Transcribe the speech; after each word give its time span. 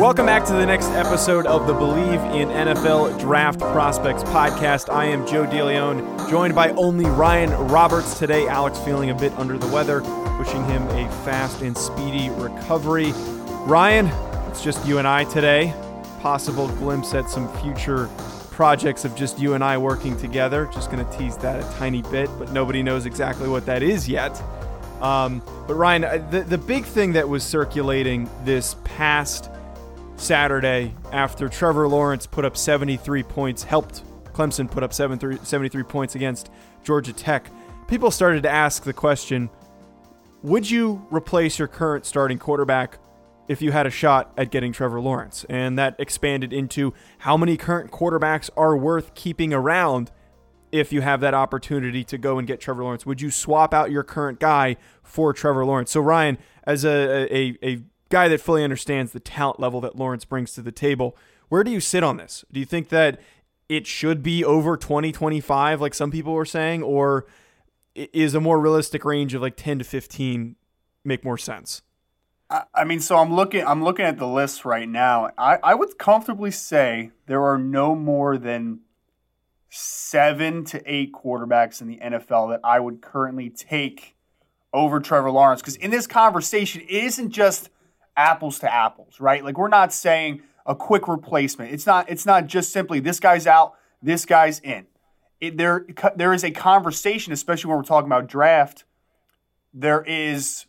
Welcome 0.00 0.24
back 0.24 0.46
to 0.46 0.54
the 0.54 0.64
next 0.64 0.86
episode 0.92 1.44
of 1.44 1.66
the 1.66 1.74
Bleav 1.74 2.34
in 2.34 2.48
NFL 2.48 3.20
Draft 3.20 3.60
Prospects 3.60 4.22
podcast. 4.22 4.90
I 4.90 5.04
am 5.04 5.26
Joe 5.26 5.44
DeLeon, 5.44 6.30
joined 6.30 6.54
by 6.54 6.70
only 6.70 7.04
Ryan 7.04 7.50
Roberts 7.68 8.18
today. 8.18 8.48
Alex 8.48 8.78
feeling 8.78 9.10
a 9.10 9.14
bit 9.14 9.30
under 9.34 9.58
the 9.58 9.66
weather, 9.66 10.00
wishing 10.38 10.64
him 10.64 10.82
a 10.88 11.06
fast 11.22 11.60
and 11.60 11.76
speedy 11.76 12.30
recovery. 12.30 13.12
Ryan, 13.66 14.06
it's 14.48 14.64
just 14.64 14.86
you 14.86 14.96
and 14.96 15.06
I 15.06 15.24
today. 15.24 15.74
Possible 16.22 16.68
glimpse 16.78 17.12
at 17.12 17.28
some 17.28 17.54
future 17.60 18.08
projects 18.52 19.04
of 19.04 19.14
just 19.14 19.38
you 19.38 19.52
and 19.52 19.62
I 19.62 19.76
working 19.76 20.16
together. 20.16 20.64
Just 20.72 20.90
going 20.90 21.04
to 21.04 21.18
tease 21.18 21.36
that 21.36 21.60
a 21.60 21.78
tiny 21.78 22.00
bit, 22.00 22.30
but 22.38 22.52
nobody 22.52 22.82
knows 22.82 23.04
exactly 23.04 23.50
what 23.50 23.66
that 23.66 23.82
is 23.82 24.08
yet. 24.08 24.42
Um, 25.02 25.42
but 25.66 25.74
Ryan, 25.74 26.04
uh, 26.04 26.26
the, 26.30 26.40
the 26.40 26.58
big 26.58 26.86
thing 26.86 27.12
that 27.12 27.28
was 27.28 27.42
circulating 27.42 28.30
this 28.44 28.76
past 28.84 29.50
Saturday 30.20 30.94
after 31.12 31.48
Trevor 31.48 31.88
Lawrence 31.88 32.26
put 32.26 32.44
up 32.44 32.56
73 32.56 33.22
points, 33.22 33.62
helped 33.62 34.02
Clemson 34.32 34.70
put 34.70 34.82
up 34.82 34.92
73 34.92 35.82
points 35.82 36.14
against 36.14 36.50
Georgia 36.84 37.12
Tech. 37.12 37.50
People 37.88 38.10
started 38.10 38.42
to 38.42 38.50
ask 38.50 38.84
the 38.84 38.92
question 38.92 39.50
Would 40.42 40.70
you 40.70 41.06
replace 41.10 41.58
your 41.58 41.68
current 41.68 42.04
starting 42.06 42.38
quarterback 42.38 42.98
if 43.48 43.60
you 43.62 43.72
had 43.72 43.86
a 43.86 43.90
shot 43.90 44.32
at 44.36 44.50
getting 44.50 44.72
Trevor 44.72 45.00
Lawrence? 45.00 45.44
And 45.48 45.78
that 45.78 45.96
expanded 45.98 46.52
into 46.52 46.92
how 47.18 47.36
many 47.36 47.56
current 47.56 47.90
quarterbacks 47.90 48.50
are 48.56 48.76
worth 48.76 49.14
keeping 49.14 49.52
around 49.52 50.12
if 50.70 50.92
you 50.92 51.00
have 51.00 51.20
that 51.20 51.34
opportunity 51.34 52.04
to 52.04 52.18
go 52.18 52.38
and 52.38 52.46
get 52.46 52.60
Trevor 52.60 52.84
Lawrence? 52.84 53.04
Would 53.06 53.20
you 53.20 53.30
swap 53.30 53.74
out 53.74 53.90
your 53.90 54.04
current 54.04 54.38
guy 54.38 54.76
for 55.02 55.32
Trevor 55.32 55.64
Lawrence? 55.64 55.90
So, 55.90 56.00
Ryan, 56.00 56.38
as 56.64 56.84
a, 56.84 57.26
a, 57.34 57.58
a 57.62 57.78
guy 58.10 58.28
that 58.28 58.40
fully 58.40 58.62
understands 58.62 59.12
the 59.12 59.20
talent 59.20 59.58
level 59.58 59.80
that 59.80 59.96
Lawrence 59.96 60.24
brings 60.24 60.52
to 60.54 60.62
the 60.62 60.72
table. 60.72 61.16
Where 61.48 61.64
do 61.64 61.70
you 61.70 61.80
sit 61.80 62.02
on 62.02 62.16
this? 62.16 62.44
Do 62.52 62.60
you 62.60 62.66
think 62.66 62.90
that 62.90 63.20
it 63.68 63.86
should 63.86 64.22
be 64.22 64.44
over 64.44 64.76
2025 64.76 65.80
like 65.80 65.94
some 65.94 66.10
people 66.10 66.32
were 66.32 66.44
saying 66.44 66.82
or 66.82 67.26
is 67.94 68.34
a 68.34 68.40
more 68.40 68.60
realistic 68.60 69.04
range 69.04 69.32
of 69.34 69.42
like 69.42 69.56
10 69.56 69.78
to 69.78 69.84
15 69.84 70.56
make 71.04 71.24
more 71.24 71.38
sense? 71.38 71.82
I 72.74 72.82
mean, 72.82 72.98
so 72.98 73.16
I'm 73.16 73.32
looking. 73.32 73.64
I'm 73.64 73.84
looking 73.84 74.04
at 74.04 74.18
the 74.18 74.26
list 74.26 74.64
right 74.64 74.88
now. 74.88 75.30
I, 75.38 75.58
I 75.62 75.74
would 75.74 75.98
comfortably 75.98 76.50
say 76.50 77.12
there 77.26 77.44
are 77.44 77.58
no 77.58 77.94
more 77.94 78.38
than 78.38 78.80
seven 79.68 80.64
to 80.64 80.82
eight 80.84 81.12
quarterbacks 81.12 81.80
in 81.80 81.86
the 81.86 81.98
NFL 81.98 82.50
that 82.50 82.60
I 82.64 82.80
would 82.80 83.02
currently 83.02 83.50
take 83.50 84.16
over 84.72 84.98
Trevor 84.98 85.30
Lawrence. 85.30 85.60
Because 85.60 85.76
in 85.76 85.92
this 85.92 86.08
conversation, 86.08 86.82
it 86.82 86.90
isn't 86.90 87.30
just 87.30 87.70
apples 88.20 88.58
to 88.58 88.72
apples, 88.72 89.18
right? 89.18 89.42
Like 89.42 89.56
we're 89.56 89.68
not 89.68 89.92
saying 89.92 90.42
a 90.66 90.74
quick 90.74 91.08
replacement. 91.08 91.72
It's 91.72 91.86
not 91.86 92.10
it's 92.10 92.26
not 92.26 92.46
just 92.46 92.72
simply 92.72 93.00
this 93.00 93.18
guy's 93.18 93.46
out, 93.46 93.74
this 94.02 94.26
guy's 94.26 94.60
in. 94.60 94.86
It, 95.40 95.56
there 95.56 95.86
there 96.16 96.34
is 96.34 96.44
a 96.44 96.50
conversation, 96.50 97.32
especially 97.32 97.68
when 97.68 97.78
we're 97.78 97.84
talking 97.84 98.08
about 98.08 98.26
draft. 98.26 98.84
There 99.72 100.02
is 100.02 100.66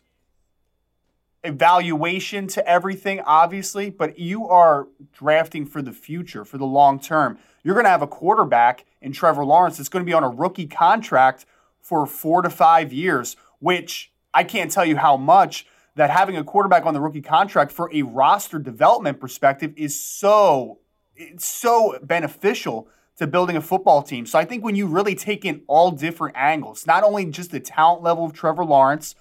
evaluation 1.43 2.47
to 2.47 2.67
everything, 2.67 3.19
obviously, 3.21 3.89
but 3.89 4.17
you 4.17 4.47
are 4.47 4.87
drafting 5.11 5.65
for 5.65 5.81
the 5.81 5.91
future, 5.91 6.45
for 6.45 6.57
the 6.57 6.65
long 6.65 6.99
term. 6.99 7.37
You're 7.63 7.75
going 7.75 7.85
to 7.85 7.89
have 7.89 8.01
a 8.01 8.07
quarterback 8.07 8.85
in 9.01 9.11
Trevor 9.11 9.43
Lawrence 9.43 9.77
that's 9.77 9.89
going 9.89 10.05
to 10.05 10.09
be 10.09 10.13
on 10.13 10.23
a 10.23 10.29
rookie 10.29 10.67
contract 10.67 11.45
for 11.79 12.05
four 12.05 12.41
to 12.43 12.49
five 12.49 12.93
years, 12.93 13.35
which 13.59 14.11
I 14.33 14.43
can't 14.43 14.71
tell 14.71 14.85
you 14.85 14.97
how 14.97 15.17
much 15.17 15.65
that 15.95 16.09
having 16.09 16.37
a 16.37 16.43
quarterback 16.43 16.85
on 16.85 16.93
the 16.93 17.01
rookie 17.01 17.21
contract 17.21 17.71
for 17.71 17.89
a 17.93 18.01
roster 18.03 18.59
development 18.59 19.19
perspective 19.19 19.73
is 19.75 20.01
so 20.01 20.79
it's 21.15 21.45
so 21.45 21.97
beneficial 22.01 22.87
to 23.17 23.27
building 23.27 23.55
a 23.55 23.61
football 23.61 24.01
team. 24.01 24.25
So 24.25 24.39
I 24.39 24.45
think 24.45 24.63
when 24.63 24.75
you 24.75 24.87
really 24.87 25.13
take 25.13 25.45
in 25.45 25.61
all 25.67 25.91
different 25.91 26.35
angles, 26.37 26.87
not 26.87 27.03
only 27.03 27.25
just 27.25 27.51
the 27.51 27.59
talent 27.59 28.01
level 28.01 28.25
of 28.25 28.33
Trevor 28.33 28.65
Lawrence, 28.65 29.15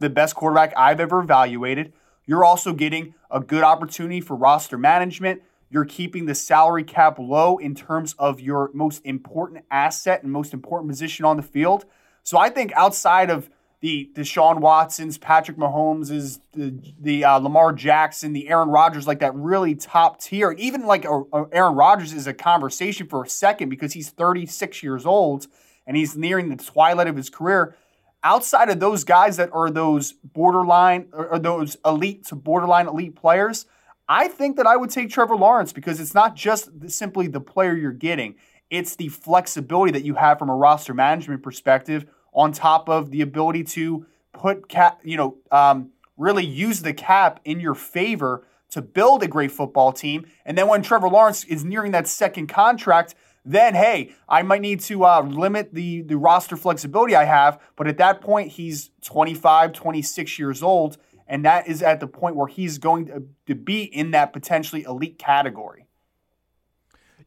the 0.00 0.10
best 0.10 0.34
quarterback 0.34 0.72
I've 0.76 1.00
ever 1.00 1.20
evaluated, 1.20 1.92
you're 2.24 2.44
also 2.44 2.72
getting 2.72 3.14
a 3.30 3.38
good 3.38 3.62
opportunity 3.62 4.20
for 4.20 4.34
roster 4.34 4.76
management. 4.76 5.42
You're 5.70 5.84
keeping 5.84 6.26
the 6.26 6.34
salary 6.34 6.84
cap 6.84 7.18
low 7.18 7.58
in 7.58 7.74
terms 7.74 8.14
of 8.18 8.40
your 8.40 8.70
most 8.72 9.04
important 9.04 9.64
asset 9.70 10.22
and 10.22 10.32
most 10.32 10.52
important 10.52 10.90
position 10.90 11.24
on 11.24 11.36
the 11.36 11.42
field. 11.42 11.84
So 12.22 12.38
I 12.38 12.50
think 12.50 12.72
outside 12.72 13.30
of 13.30 13.48
the 13.80 14.10
Deshaun 14.14 14.60
Watsons, 14.60 15.18
Patrick 15.18 15.58
Mahomes, 15.58 16.10
is 16.10 16.40
the, 16.52 16.74
the 16.98 17.24
uh, 17.24 17.38
Lamar 17.38 17.72
Jackson, 17.72 18.32
the 18.32 18.48
Aaron 18.48 18.68
Rodgers, 18.68 19.06
like 19.06 19.20
that 19.20 19.34
really 19.34 19.74
top 19.74 20.20
tier. 20.20 20.52
Even 20.52 20.86
like 20.86 21.04
a, 21.04 21.22
a 21.32 21.44
Aaron 21.52 21.74
Rodgers 21.74 22.12
is 22.12 22.26
a 22.26 22.32
conversation 22.32 23.06
for 23.06 23.24
a 23.24 23.28
second 23.28 23.68
because 23.68 23.92
he's 23.92 24.10
36 24.10 24.82
years 24.82 25.04
old 25.04 25.46
and 25.86 25.96
he's 25.96 26.16
nearing 26.16 26.48
the 26.48 26.56
twilight 26.56 27.06
of 27.06 27.16
his 27.16 27.28
career. 27.28 27.76
Outside 28.22 28.70
of 28.70 28.80
those 28.80 29.04
guys 29.04 29.36
that 29.36 29.50
are 29.52 29.70
those 29.70 30.12
borderline 30.12 31.08
or 31.12 31.38
those 31.38 31.76
elite 31.84 32.26
to 32.26 32.34
borderline 32.34 32.88
elite 32.88 33.14
players, 33.14 33.66
I 34.08 34.28
think 34.28 34.56
that 34.56 34.66
I 34.66 34.76
would 34.76 34.90
take 34.90 35.10
Trevor 35.10 35.36
Lawrence 35.36 35.72
because 35.72 36.00
it's 36.00 36.14
not 36.14 36.34
just 36.34 36.70
simply 36.88 37.26
the 37.28 37.40
player 37.40 37.74
you're 37.74 37.92
getting, 37.92 38.36
it's 38.70 38.96
the 38.96 39.08
flexibility 39.08 39.92
that 39.92 40.04
you 40.04 40.14
have 40.14 40.38
from 40.38 40.48
a 40.48 40.56
roster 40.56 40.94
management 40.94 41.42
perspective 41.42 42.06
on 42.36 42.52
top 42.52 42.88
of 42.88 43.10
the 43.10 43.22
ability 43.22 43.64
to 43.64 44.06
put 44.32 44.68
cap, 44.68 45.00
you 45.02 45.16
know, 45.16 45.38
um, 45.50 45.90
really 46.16 46.44
use 46.44 46.82
the 46.82 46.92
cap 46.92 47.40
in 47.44 47.58
your 47.58 47.74
favor 47.74 48.46
to 48.70 48.82
build 48.82 49.22
a 49.22 49.28
great 49.28 49.50
football 49.50 49.90
team. 49.90 50.26
And 50.44 50.56
then 50.56 50.68
when 50.68 50.82
Trevor 50.82 51.08
Lawrence 51.08 51.44
is 51.44 51.64
nearing 51.64 51.92
that 51.92 52.06
second 52.06 52.48
contract, 52.48 53.14
then 53.44 53.74
hey, 53.74 54.12
I 54.28 54.42
might 54.42 54.60
need 54.60 54.80
to 54.80 55.04
uh, 55.04 55.22
limit 55.22 55.72
the, 55.72 56.02
the 56.02 56.16
roster 56.16 56.56
flexibility 56.56 57.14
I 57.14 57.24
have. 57.24 57.60
But 57.74 57.86
at 57.86 57.96
that 57.98 58.20
point, 58.20 58.52
he's 58.52 58.90
25, 59.02 59.72
26 59.72 60.38
years 60.38 60.62
old. 60.62 60.98
And 61.28 61.44
that 61.44 61.66
is 61.66 61.82
at 61.82 62.00
the 62.00 62.06
point 62.06 62.36
where 62.36 62.48
he's 62.48 62.78
going 62.78 63.06
to, 63.46 63.54
be 63.54 63.82
in 63.82 64.10
that 64.12 64.32
potentially 64.32 64.82
elite 64.82 65.18
category. 65.18 65.86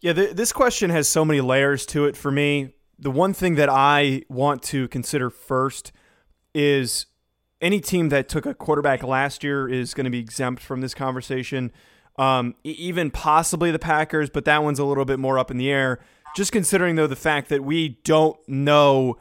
Yeah, 0.01 0.13
th- 0.13 0.35
this 0.35 0.53
question 0.53 0.89
has 0.89 1.09
so 1.09 1.25
many 1.25 1.41
layers 1.41 1.85
to 1.87 2.05
it 2.05 2.15
for 2.15 2.31
me 2.31 2.73
the 2.99 3.11
one 3.11 3.33
thing 3.33 3.55
that 3.55 3.69
I 3.69 4.23
want 4.29 4.61
to 4.63 4.87
consider 4.89 5.29
first 5.29 5.91
is 6.53 7.05
any 7.61 7.79
team 7.79 8.09
that 8.09 8.27
took 8.27 8.45
a 8.45 8.53
quarterback 8.53 9.03
last 9.03 9.43
year 9.43 9.67
is 9.67 9.93
going 9.93 10.05
to 10.05 10.09
be 10.09 10.19
exempt 10.19 10.61
from 10.61 10.81
this 10.81 10.93
conversation. 10.93 11.71
Um, 12.17 12.55
even 12.63 13.11
possibly 13.11 13.71
the 13.71 13.79
Packers, 13.79 14.29
but 14.29 14.43
that 14.45 14.61
one's 14.61 14.79
a 14.79 14.85
little 14.85 15.05
bit 15.05 15.19
more 15.19 15.39
up 15.39 15.49
in 15.49 15.57
the 15.57 15.71
air. 15.71 15.99
Just 16.35 16.51
considering, 16.51 16.95
though, 16.95 17.07
the 17.07 17.15
fact 17.15 17.49
that 17.49 17.63
we 17.63 17.99
don't 18.03 18.37
know 18.47 19.17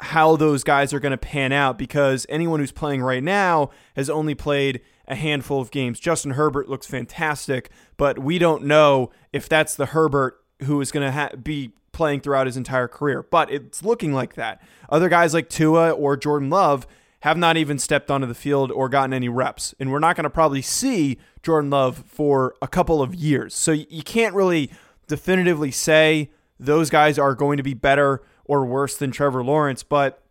how 0.00 0.36
those 0.36 0.64
guys 0.64 0.92
are 0.92 1.00
going 1.00 1.12
to 1.12 1.18
pan 1.18 1.52
out 1.52 1.78
because 1.78 2.26
anyone 2.28 2.60
who's 2.60 2.72
playing 2.72 3.02
right 3.02 3.22
now 3.22 3.70
has 3.94 4.08
only 4.10 4.34
played 4.34 4.80
a 5.06 5.14
handful 5.14 5.60
of 5.60 5.70
games. 5.70 6.00
Justin 6.00 6.32
Herbert 6.32 6.68
looks 6.68 6.86
fantastic, 6.86 7.70
but 7.96 8.18
we 8.18 8.38
don't 8.38 8.64
know 8.64 9.10
if 9.32 9.48
that's 9.48 9.74
the 9.74 9.86
Herbert 9.86 10.38
who 10.62 10.80
is 10.80 10.90
going 10.90 11.06
to 11.06 11.12
ha- 11.12 11.36
be 11.42 11.72
playing 11.94 12.20
throughout 12.20 12.46
his 12.46 12.58
entire 12.58 12.88
career, 12.88 13.22
but 13.22 13.50
it's 13.50 13.82
looking 13.82 14.12
like 14.12 14.34
that. 14.34 14.60
Other 14.90 15.08
guys 15.08 15.32
like 15.32 15.48
Tua 15.48 15.92
or 15.92 16.16
Jordan 16.16 16.50
Love 16.50 16.86
have 17.20 17.38
not 17.38 17.56
even 17.56 17.78
stepped 17.78 18.10
onto 18.10 18.26
the 18.26 18.34
field 18.34 18.70
or 18.70 18.90
gotten 18.90 19.14
any 19.14 19.30
reps. 19.30 19.74
And 19.80 19.90
we're 19.90 19.98
not 19.98 20.14
going 20.14 20.24
to 20.24 20.30
probably 20.30 20.60
see 20.60 21.16
Jordan 21.42 21.70
Love 21.70 22.04
for 22.06 22.54
a 22.60 22.68
couple 22.68 23.00
of 23.00 23.14
years. 23.14 23.54
So 23.54 23.72
you 23.72 24.02
can't 24.02 24.34
really 24.34 24.70
definitively 25.08 25.70
say 25.70 26.30
those 26.60 26.90
guys 26.90 27.18
are 27.18 27.34
going 27.34 27.56
to 27.56 27.62
be 27.62 27.72
better 27.72 28.22
or 28.44 28.66
worse 28.66 28.98
than 28.98 29.10
Trevor 29.10 29.42
Lawrence, 29.42 29.82
but 29.82 30.22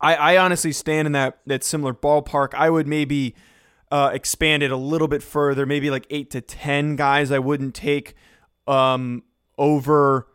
I, 0.00 0.14
I 0.14 0.36
honestly 0.38 0.72
stand 0.72 1.06
in 1.06 1.12
that 1.12 1.40
that 1.46 1.64
similar 1.64 1.92
ballpark. 1.92 2.54
I 2.54 2.70
would 2.70 2.86
maybe 2.86 3.34
uh, 3.90 4.10
expand 4.14 4.62
it 4.62 4.70
a 4.70 4.76
little 4.76 5.08
bit 5.08 5.22
further, 5.22 5.66
maybe 5.66 5.90
like 5.90 6.06
eight 6.10 6.30
to 6.30 6.40
ten 6.40 6.96
guys. 6.96 7.30
I 7.30 7.38
wouldn't 7.38 7.74
take 7.74 8.14
um, 8.66 9.24
over 9.58 10.26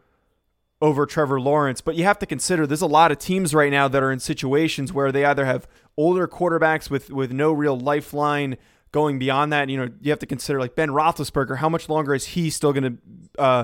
over 0.81 1.05
Trevor 1.05 1.39
Lawrence, 1.39 1.81
but 1.81 1.95
you 1.95 2.03
have 2.03 2.19
to 2.19 2.25
consider 2.25 2.67
there's 2.67 2.81
a 2.81 2.87
lot 2.87 3.11
of 3.11 3.17
teams 3.17 3.53
right 3.53 3.71
now 3.71 3.87
that 3.87 4.03
are 4.03 4.11
in 4.11 4.19
situations 4.19 4.91
where 4.91 5.11
they 5.11 5.23
either 5.25 5.45
have 5.45 5.67
older 5.97 6.27
quarterbacks 6.27 6.89
with 6.89 7.09
with 7.09 7.31
no 7.31 7.51
real 7.51 7.77
lifeline 7.77 8.57
going 8.91 9.17
beyond 9.17 9.53
that. 9.53 9.69
You 9.69 9.77
know, 9.77 9.89
you 10.01 10.11
have 10.11 10.19
to 10.19 10.25
consider 10.25 10.59
like 10.59 10.75
Ben 10.75 10.89
Roethlisberger. 10.89 11.57
How 11.57 11.69
much 11.69 11.89
longer 11.89 12.13
is 12.13 12.25
he 12.27 12.49
still 12.49 12.73
going 12.73 12.99
to 13.37 13.41
uh, 13.41 13.63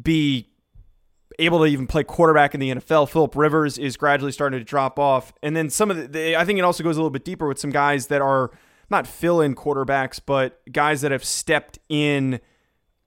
be 0.00 0.48
able 1.38 1.60
to 1.60 1.66
even 1.66 1.86
play 1.86 2.04
quarterback 2.04 2.54
in 2.54 2.60
the 2.60 2.70
NFL. 2.70 3.08
Philip 3.08 3.34
Rivers 3.34 3.78
is 3.78 3.96
gradually 3.96 4.32
starting 4.32 4.58
to 4.58 4.64
drop 4.64 4.98
off, 4.98 5.32
and 5.42 5.56
then 5.56 5.70
some 5.70 5.90
of 5.90 5.96
the, 5.96 6.08
the 6.08 6.36
I 6.36 6.44
think 6.44 6.58
it 6.58 6.62
also 6.62 6.82
goes 6.82 6.96
a 6.96 7.00
little 7.00 7.10
bit 7.10 7.24
deeper 7.24 7.46
with 7.48 7.58
some 7.58 7.70
guys 7.70 8.08
that 8.08 8.20
are 8.20 8.50
not 8.90 9.06
fill-in 9.06 9.54
quarterbacks, 9.54 10.20
but 10.24 10.60
guys 10.70 11.00
that 11.00 11.12
have 11.12 11.24
stepped 11.24 11.78
in 11.88 12.40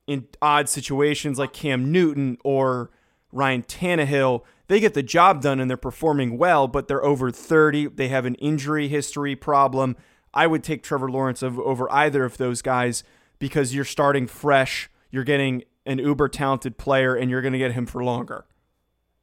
in 0.08 0.28
odd 0.42 0.70
situations 0.70 1.38
like 1.38 1.54
Cam 1.54 1.92
Newton 1.92 2.38
or 2.44 2.92
Ryan 3.36 3.64
Tannehill. 3.64 4.44
They 4.68 4.80
get 4.80 4.94
the 4.96 5.04
job 5.04 5.42
done 5.42 5.60
and 5.60 5.70
they're 5.70 5.78
performing 5.78 6.38
well, 6.38 6.68
but 6.68 6.88
they're 6.88 7.06
over 7.06 7.30
30. 7.30 7.88
They 7.90 8.08
have 8.08 8.26
an 8.26 8.36
injury 8.36 8.88
history 8.88 9.36
problem. 9.36 9.96
I 10.34 10.48
would 10.48 10.64
take 10.64 10.82
Trevor 10.82 11.10
Lawrence 11.12 11.44
over 11.44 11.92
either 11.92 12.24
of 12.24 12.38
those 12.38 12.62
guys 12.62 13.04
because 13.38 13.76
you're 13.76 13.86
starting 13.86 14.26
fresh. 14.26 14.90
You're 15.12 15.24
getting 15.24 15.64
an 15.86 16.00
uber 16.00 16.28
talented 16.28 16.78
player, 16.78 17.16
and 17.16 17.30
you're 17.30 17.42
going 17.42 17.54
to 17.54 17.60
get 17.60 17.74
him 17.74 17.86
for 17.86 18.04
longer. 18.04 18.46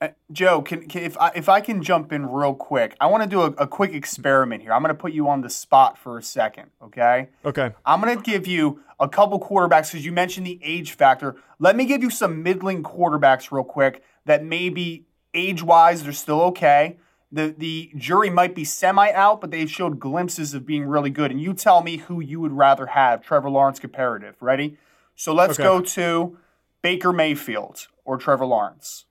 Uh, 0.03 0.09
Joe, 0.33 0.61
can, 0.63 0.89
can, 0.89 1.05
if 1.05 1.17
I 1.17 1.31
if 1.37 1.49
I 1.49 1.61
can 1.61 1.81
jump 1.81 2.13
in 2.13 2.27
real 2.27 2.55
quick, 2.55 2.97
I 3.01 3.07
want 3.07 3.23
to 3.23 3.29
do 3.29 3.43
a, 3.43 3.47
a 3.53 3.67
quick 3.69 3.95
experiment 3.95 4.61
here. 4.61 4.73
I'm 4.73 4.83
going 4.83 4.89
to 4.89 5.01
put 5.01 5.13
you 5.13 5.29
on 5.29 5.43
the 5.43 5.49
spot 5.49 5.97
for 5.97 6.19
a 6.19 6.23
second, 6.25 6.71
okay? 6.83 7.29
Okay. 7.45 7.71
I'm 7.87 8.01
going 8.01 8.17
to 8.17 8.21
give 8.21 8.45
you 8.45 8.83
a 8.99 9.09
couple 9.09 9.39
quarterbacks 9.39 9.93
because 9.93 10.05
you 10.05 10.11
mentioned 10.11 10.45
the 10.45 10.59
age 10.61 10.91
factor. 10.93 11.37
Let 11.61 11.77
me 11.77 11.85
give 11.85 12.03
you 12.03 12.11
some 12.11 12.43
middling 12.43 12.83
quarterbacks 12.83 13.53
real 13.53 13.63
quick 13.63 14.03
that 14.25 14.43
maybe 14.43 15.07
age 15.35 15.63
wise 15.63 16.03
they're 16.03 16.13
still 16.13 16.41
okay. 16.43 16.97
The 17.31 17.55
the 17.57 17.93
jury 17.95 18.29
might 18.29 18.57
be 18.57 18.65
semi 18.65 19.09
out, 19.13 19.41
but 19.41 19.53
they've 19.53 19.71
showed 19.71 20.01
glimpses 20.01 20.53
of 20.53 20.67
being 20.67 20.85
really 20.85 21.11
good. 21.11 21.31
And 21.31 21.41
you 21.41 21.55
tell 21.55 21.81
me 21.81 21.99
who 21.99 22.19
you 22.19 22.41
would 22.41 22.53
rather 22.53 22.87
have, 22.87 23.23
Trevor 23.23 23.51
Lawrence 23.51 23.79
comparative. 23.79 24.35
Ready? 24.41 24.79
So 25.15 25.33
let's 25.33 25.61
okay. 25.61 25.63
go 25.63 25.81
to 25.81 26.39
Baker 26.83 27.13
Mayfield 27.13 27.87
or 28.05 28.19
Trevor 28.19 28.47
Lawrence? 28.47 29.05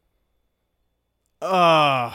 Uh 1.42 2.14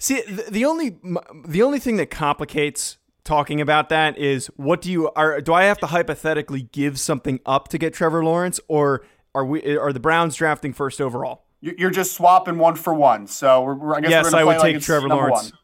See, 0.00 0.22
the, 0.22 0.44
the 0.50 0.64
only 0.64 0.98
the 1.44 1.62
only 1.62 1.80
thing 1.80 1.96
that 1.96 2.10
complicates 2.10 2.98
talking 3.24 3.60
about 3.60 3.88
that 3.90 4.16
is 4.16 4.46
what 4.56 4.80
do 4.80 4.90
you 4.90 5.10
are 5.10 5.40
do 5.40 5.52
I 5.52 5.64
have 5.64 5.78
to 5.78 5.86
hypothetically 5.86 6.62
give 6.62 7.00
something 7.00 7.40
up 7.44 7.68
to 7.68 7.78
get 7.78 7.92
Trevor 7.92 8.24
Lawrence 8.24 8.60
or 8.68 9.04
are 9.34 9.44
we 9.44 9.76
are 9.76 9.92
the 9.92 10.00
Browns 10.00 10.36
drafting 10.36 10.72
first 10.72 11.00
overall? 11.00 11.44
You're 11.60 11.90
just 11.90 12.12
swapping 12.12 12.58
one 12.58 12.76
for 12.76 12.94
one. 12.94 13.26
So 13.26 13.62
we're, 13.62 13.96
I 13.96 14.00
guess 14.00 14.10
yes, 14.10 14.32
I 14.32 14.44
would 14.44 14.60
take 14.60 14.76
like 14.76 14.82
Trevor 14.82 15.08
Lawrence. 15.08 15.50
One. 15.50 15.60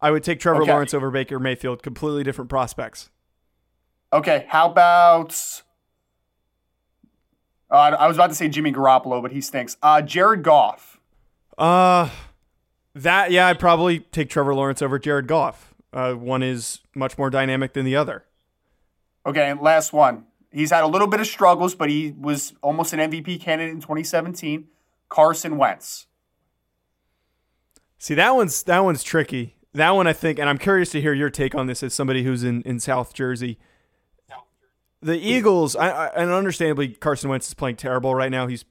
I 0.00 0.10
would 0.10 0.24
take 0.24 0.40
Trevor 0.40 0.62
okay. 0.62 0.72
Lawrence 0.72 0.92
over 0.92 1.12
Baker 1.12 1.38
Mayfield. 1.38 1.82
Completely 1.82 2.24
different 2.24 2.50
prospects. 2.50 3.10
Okay, 4.12 4.46
how 4.48 4.68
about 4.68 5.62
uh, 7.70 7.74
I 7.74 8.08
was 8.08 8.16
about 8.16 8.30
to 8.30 8.34
say 8.34 8.48
Jimmy 8.48 8.72
Garoppolo, 8.72 9.22
but 9.22 9.30
he 9.30 9.40
stinks. 9.40 9.76
Uh, 9.80 10.02
Jared 10.02 10.42
Goff. 10.42 10.97
Uh, 11.58 12.08
that 12.94 13.30
yeah, 13.30 13.48
I'd 13.48 13.58
probably 13.58 14.00
take 14.00 14.30
Trevor 14.30 14.54
Lawrence 14.54 14.80
over 14.80 14.98
Jared 14.98 15.26
Goff. 15.26 15.74
Uh, 15.92 16.14
one 16.14 16.42
is 16.42 16.80
much 16.94 17.18
more 17.18 17.30
dynamic 17.30 17.72
than 17.72 17.84
the 17.84 17.96
other. 17.96 18.24
Okay, 19.26 19.52
last 19.54 19.92
one. 19.92 20.24
He's 20.52 20.70
had 20.70 20.84
a 20.84 20.86
little 20.86 21.08
bit 21.08 21.20
of 21.20 21.26
struggles, 21.26 21.74
but 21.74 21.90
he 21.90 22.14
was 22.18 22.54
almost 22.62 22.92
an 22.92 23.00
MVP 23.00 23.40
candidate 23.40 23.74
in 23.74 23.80
2017. 23.80 24.68
Carson 25.08 25.58
Wentz. 25.58 26.06
See 27.98 28.14
that 28.14 28.34
one's 28.34 28.62
that 28.64 28.80
one's 28.80 29.02
tricky. 29.02 29.56
That 29.74 29.90
one 29.90 30.06
I 30.06 30.12
think, 30.12 30.38
and 30.38 30.48
I'm 30.48 30.58
curious 30.58 30.90
to 30.90 31.00
hear 31.00 31.12
your 31.12 31.30
take 31.30 31.54
on 31.54 31.66
this 31.66 31.82
as 31.82 31.92
somebody 31.92 32.22
who's 32.22 32.44
in 32.44 32.62
in 32.62 32.80
South 32.80 33.12
Jersey 33.12 33.58
the 35.00 35.16
Eagles, 35.16 35.76
I, 35.76 35.90
I, 35.90 36.06
and 36.08 36.30
understandably, 36.30 36.88
Carson 36.88 37.30
Wentz 37.30 37.48
is 37.48 37.54
playing 37.54 37.76
terrible 37.76 38.14
right 38.14 38.30
now. 38.30 38.46
He's 38.46 38.64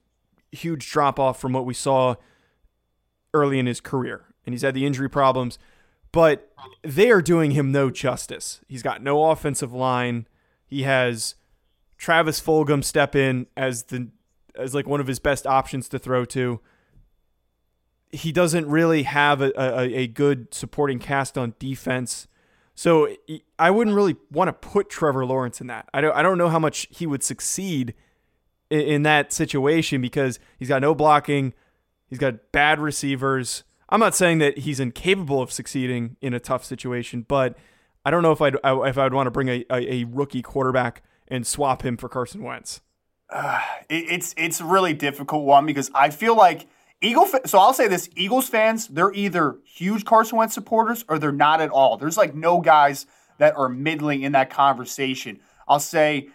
huge 0.52 0.90
drop 0.90 1.20
off 1.20 1.40
from 1.40 1.54
what 1.54 1.66
we 1.66 1.74
saw 1.74 2.16
early 3.38 3.60
in 3.60 3.66
his 3.66 3.80
career, 3.80 4.26
and 4.46 4.54
he's 4.54 4.62
had 4.62 4.74
the 4.74 4.86
injury 4.86 5.10
problems. 5.10 5.58
But 6.12 6.52
they 6.84 7.12
are 7.12 7.22
doing 7.22 7.52
him 7.52 7.72
no 7.72 7.90
justice. 7.90 8.62
He's 8.68 8.82
got 8.82 9.04
no 9.04 9.30
offensive 9.30 9.74
line. 9.74 10.28
He 10.66 10.84
has 10.84 11.36
Travis 11.98 12.40
Fulgham 12.42 12.84
step 12.84 13.16
in 13.16 13.48
as 13.56 13.84
the 13.84 14.10
as 14.58 14.74
like 14.74 14.88
one 14.88 15.00
of 15.00 15.08
his 15.08 15.20
best 15.20 15.46
options 15.46 15.88
to 15.90 16.00
throw 16.00 16.26
to. 16.26 16.60
He 18.12 18.32
doesn't 18.32 18.68
really 18.68 19.04
have 19.04 19.42
a, 19.42 19.52
a, 19.56 19.84
a 19.96 20.08
good 20.08 20.54
supporting 20.54 20.98
cast 20.98 21.38
on 21.38 21.54
defense. 21.60 22.28
So 22.74 23.10
I 23.60 23.70
wouldn't 23.70 23.96
really 23.96 24.16
want 24.32 24.48
to 24.48 24.54
put 24.54 24.90
Trevor 24.90 25.26
Lawrence 25.26 25.62
in 25.62 25.68
that. 25.68 25.90
I 25.94 26.02
don't 26.02 26.16
I 26.16 26.22
don't 26.22 26.38
know 26.38 26.50
how 26.50 26.60
much 26.60 26.88
he 26.90 27.06
would 27.06 27.24
succeed 27.24 27.94
in, 28.70 28.82
in 28.82 29.04
that 29.04 29.34
situation 29.34 30.02
because 30.02 30.40
he's 30.58 30.70
got 30.70 30.82
no 30.82 30.96
blocking, 30.96 31.54
he's 32.08 32.20
got 32.20 32.52
bad 32.52 32.80
receivers. 32.80 33.64
I'm 33.90 34.00
not 34.00 34.16
saying 34.16 34.40
that 34.40 34.60
he's 34.60 34.80
incapable 34.80 35.42
of 35.42 35.52
succeeding 35.52 36.18
in 36.22 36.34
a 36.34 36.40
tough 36.40 36.66
situation, 36.66 37.26
but 37.28 37.58
I 38.06 38.12
don't 38.12 38.24
know 38.24 38.32
if 38.32 38.42
I'd 38.42 38.56
if 38.64 38.98
I'd 38.98 39.14
want 39.14 39.28
to 39.28 39.32
bring 39.32 39.50
a, 39.50 39.66
a, 39.70 39.94
a 39.94 40.04
rookie 40.06 40.42
quarterback 40.42 41.04
and 41.28 41.46
swap 41.46 41.84
him 41.84 41.98
for 41.98 42.10
Carson 42.10 42.44
Wentz. 42.44 42.82
Uh, 43.30 43.62
it, 43.90 44.06
it's 44.10 44.34
it's 44.38 44.62
a 44.62 44.66
really 44.66 44.94
difficult 44.94 45.46
one 45.46 45.66
because 45.66 45.92
I 45.94 46.10
feel 46.10 46.36
like 46.36 46.68
Eagle. 47.02 47.28
So 47.46 47.60
I'll 47.60 47.74
say 47.74 47.88
this: 47.88 48.10
Eagles 48.16 48.48
fans, 48.48 48.88
they're 48.88 49.14
either 49.14 49.58
huge 49.66 50.06
Carson 50.06 50.38
Wentz 50.38 50.54
supporters 50.54 51.06
or 51.08 51.20
they're 51.20 51.32
not 51.32 51.62
at 51.62 51.70
all. 51.70 51.98
There's 51.98 52.18
like 52.18 52.34
no 52.34 52.62
guys 52.62 53.06
that 53.38 53.56
are 53.56 53.70
middling 53.70 54.22
in 54.22 54.32
that 54.32 54.50
conversation. 54.50 55.40
I'll 55.68 55.80
say, 55.80 56.30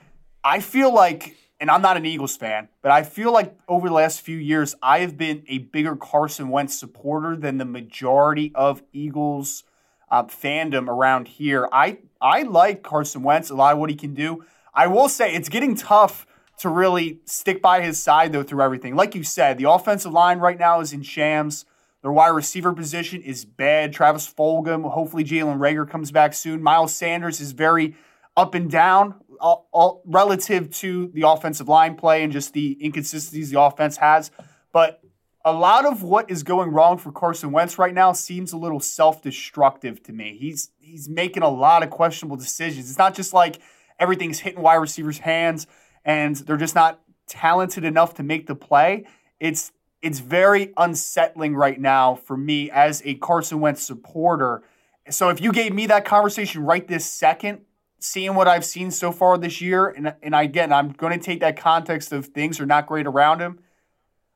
I 0.44 0.60
feel 0.60 0.92
like, 0.92 1.36
and 1.62 1.70
I'm 1.70 1.80
not 1.80 1.96
an 1.96 2.04
Eagles 2.04 2.36
fan, 2.36 2.68
but 2.82 2.90
I 2.90 3.04
feel 3.04 3.32
like 3.32 3.56
over 3.68 3.86
the 3.86 3.94
last 3.94 4.20
few 4.20 4.36
years, 4.36 4.74
I 4.82 4.98
have 4.98 5.16
been 5.16 5.44
a 5.46 5.58
bigger 5.58 5.94
Carson 5.94 6.48
Wentz 6.48 6.76
supporter 6.76 7.36
than 7.36 7.58
the 7.58 7.64
majority 7.64 8.50
of 8.56 8.82
Eagles 8.92 9.62
uh, 10.10 10.24
fandom 10.24 10.88
around 10.88 11.28
here. 11.28 11.68
I 11.72 11.98
I 12.20 12.42
like 12.42 12.82
Carson 12.82 13.22
Wentz, 13.22 13.48
a 13.48 13.54
lot 13.54 13.74
of 13.74 13.78
what 13.78 13.90
he 13.90 13.96
can 13.96 14.12
do. 14.12 14.44
I 14.74 14.88
will 14.88 15.08
say 15.08 15.32
it's 15.32 15.48
getting 15.48 15.76
tough 15.76 16.26
to 16.58 16.68
really 16.68 17.20
stick 17.26 17.62
by 17.62 17.80
his 17.80 18.02
side 18.02 18.32
though 18.32 18.42
through 18.42 18.62
everything. 18.62 18.96
Like 18.96 19.14
you 19.14 19.22
said, 19.22 19.56
the 19.56 19.70
offensive 19.70 20.12
line 20.12 20.40
right 20.40 20.58
now 20.58 20.80
is 20.80 20.92
in 20.92 21.02
shams. 21.02 21.64
Their 22.02 22.10
wide 22.10 22.30
receiver 22.30 22.72
position 22.72 23.22
is 23.22 23.44
bad. 23.44 23.92
Travis 23.92 24.26
Fulgham, 24.28 24.90
hopefully 24.90 25.22
Jalen 25.22 25.58
Reagor 25.58 25.88
comes 25.88 26.10
back 26.10 26.34
soon. 26.34 26.60
Miles 26.60 26.92
Sanders 26.92 27.40
is 27.40 27.52
very 27.52 27.94
up 28.36 28.56
and 28.56 28.68
down 28.68 29.14
all, 29.42 29.68
all, 29.72 30.02
relative 30.06 30.70
to 30.70 31.10
the 31.12 31.28
offensive 31.28 31.68
line 31.68 31.96
play 31.96 32.22
and 32.22 32.32
just 32.32 32.54
the 32.54 32.78
inconsistencies 32.82 33.50
the 33.50 33.60
offense 33.60 33.98
has. 33.98 34.30
But 34.72 35.02
a 35.44 35.52
lot 35.52 35.84
of 35.84 36.02
what 36.02 36.30
is 36.30 36.44
going 36.44 36.70
wrong 36.70 36.96
for 36.96 37.10
Carson 37.10 37.50
Wentz 37.50 37.76
right 37.76 37.92
now 37.92 38.12
seems 38.12 38.52
a 38.52 38.56
little 38.56 38.80
self-destructive 38.80 40.02
to 40.04 40.12
me. 40.12 40.36
He's 40.38 40.70
he's 40.78 41.08
making 41.08 41.42
a 41.42 41.50
lot 41.50 41.82
of 41.82 41.90
questionable 41.90 42.36
decisions. 42.36 42.88
It's 42.88 42.98
not 42.98 43.14
just 43.14 43.34
like 43.34 43.58
everything's 43.98 44.38
hitting 44.38 44.62
wide 44.62 44.76
receivers' 44.76 45.18
hands 45.18 45.66
and 46.04 46.36
they're 46.36 46.56
just 46.56 46.76
not 46.76 47.00
talented 47.26 47.84
enough 47.84 48.14
to 48.14 48.22
make 48.22 48.46
the 48.46 48.54
play. 48.54 49.04
It's 49.40 49.72
it's 50.00 50.20
very 50.20 50.72
unsettling 50.76 51.54
right 51.54 51.80
now 51.80 52.14
for 52.14 52.36
me 52.36 52.70
as 52.70 53.02
a 53.04 53.14
Carson 53.14 53.60
Wentz 53.60 53.82
supporter. 53.82 54.62
So 55.10 55.28
if 55.28 55.40
you 55.40 55.52
gave 55.52 55.72
me 55.72 55.86
that 55.86 56.04
conversation 56.04 56.64
right 56.64 56.86
this 56.86 57.04
second, 57.04 57.62
seeing 58.02 58.34
what 58.34 58.48
I've 58.48 58.64
seen 58.64 58.90
so 58.90 59.12
far 59.12 59.38
this 59.38 59.60
year, 59.60 59.88
and 59.88 60.14
and 60.22 60.34
again, 60.34 60.72
I'm 60.72 60.90
going 60.90 61.18
to 61.18 61.24
take 61.24 61.40
that 61.40 61.56
context 61.56 62.12
of 62.12 62.26
things 62.26 62.60
are 62.60 62.66
not 62.66 62.86
great 62.86 63.06
around 63.06 63.40
him. 63.40 63.60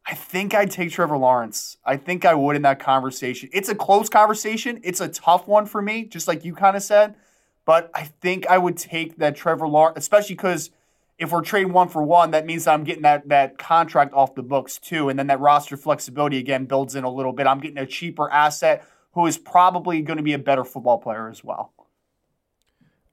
I 0.07 0.15
think 0.15 0.55
I'd 0.55 0.71
take 0.71 0.93
Trevor 0.93 1.17
Lawrence. 1.17 1.79
I 1.85 1.97
think 1.97 2.25
I 2.25 2.35
would 2.35 2.55
in 2.55 2.63
that 2.63 2.79
conversation. 2.79 3.49
It's 3.53 3.69
a 3.69 3.75
close 3.75 4.09
conversation. 4.09 4.81
It's 4.85 5.01
a 5.01 5.09
tough 5.09 5.49
one 5.49 5.67
for 5.67 5.83
me, 5.83 6.05
just 6.05 6.29
like 6.29 6.45
you 6.45 6.55
kind 6.55 6.77
of 6.77 6.83
said. 6.83 7.17
But 7.65 7.91
I 7.93 8.05
think 8.05 8.47
I 8.47 8.59
would 8.59 8.77
take 8.77 9.17
that 9.17 9.35
Trevor 9.35 9.67
Lawrence, 9.67 9.99
especially 9.99 10.37
because 10.37 10.71
if 11.19 11.33
we're 11.33 11.43
trading 11.43 11.73
one 11.73 11.89
for 11.89 12.03
one, 12.03 12.31
that 12.31 12.47
means 12.47 12.69
I'm 12.69 12.85
getting 12.85 13.03
that 13.03 13.29
that 13.29 13.59
contract 13.59 14.15
off 14.15 14.35
the 14.35 14.43
books 14.43 14.79
too, 14.79 15.09
and 15.09 15.19
then 15.19 15.27
that 15.27 15.41
roster 15.41 15.77
flexibility 15.77 16.39
again 16.39 16.67
builds 16.67 16.95
in 16.95 17.03
a 17.05 17.11
little 17.11 17.33
bit. 17.33 17.47
I'm 17.47 17.61
getting 17.61 17.79
a 17.79 17.87
cheaper 17.87 18.31
asset 18.31 18.87
who 19.13 19.27
is 19.27 19.39
probably 19.39 20.03
going 20.03 20.19
to 20.19 20.23
be 20.23 20.35
a 20.35 20.39
better 20.39 20.63
football 20.63 20.99
player 20.99 21.29
as 21.29 21.43
well. 21.43 21.73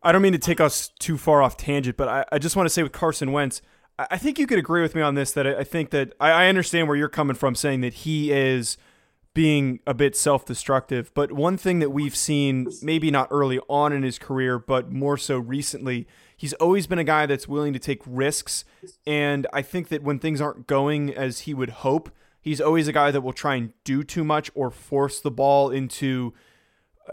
I 0.04 0.12
don't 0.12 0.22
mean 0.22 0.34
to 0.34 0.40
take 0.40 0.60
us 0.60 0.90
too 1.00 1.18
far 1.18 1.42
off 1.42 1.58
tangent, 1.58 1.98
but 1.98 2.08
I, 2.08 2.26
I 2.34 2.38
just 2.38 2.56
want 2.56 2.66
to 2.66 2.70
say 2.70 2.84
with 2.84 2.92
Carson 2.92 3.32
Wentz, 3.32 3.62
I 3.98 4.18
think 4.18 4.40
you 4.40 4.48
could 4.48 4.60
agree 4.60 4.82
with 4.82 4.96
me 4.96 5.02
on 5.02 5.16
this 5.16 5.32
that 5.34 5.48
I 5.48 5.64
think 5.64 5.92
that 5.92 6.14
I, 6.20 6.32
I 6.32 6.48
understand 6.48 6.88
where 6.88 6.98
you're 6.98 7.10
coming 7.10 7.36
from 7.36 7.56
saying 7.56 7.82
that 7.82 7.94
he 7.94 8.32
is 8.32 8.78
being 9.34 9.80
a 9.86 9.94
bit 9.94 10.16
self 10.16 10.46
destructive. 10.46 11.14
But 11.14 11.32
one 11.32 11.58
thing 11.58 11.80
that 11.80 11.92
we've 11.92 12.16
seen, 12.16 12.68
maybe 12.82 13.12
not 13.12 13.28
early 13.32 13.60
on 13.70 13.94
in 13.94 14.04
his 14.04 14.18
career, 14.20 14.60
but 14.60 14.92
more 14.92 15.18
so 15.18 15.38
recently, 15.38 16.08
he's 16.36 16.54
always 16.54 16.88
been 16.88 17.00
a 17.00 17.04
guy 17.04 17.26
that's 17.26 17.48
willing 17.48 17.74
to 17.74 17.80
take 17.80 18.02
risks. 18.06 18.66
And 19.06 19.48
I 19.54 19.62
think 19.62 19.90
that 19.90 20.04
when 20.04 20.20
things 20.20 20.42
aren't 20.42 20.68
going 20.68 21.14
as 21.14 21.42
he 21.42 21.54
would 21.54 21.70
hope, 21.70 22.12
he's 22.42 22.60
always 22.60 22.88
a 22.88 22.94
guy 22.94 23.12
that 23.12 23.22
will 23.22 23.34
try 23.34 23.56
and 23.56 23.74
do 23.84 24.04
too 24.04 24.24
much 24.24 24.52
or 24.56 24.72
force 24.72 25.20
the 25.20 25.32
ball 25.32 25.70
into. 25.70 26.34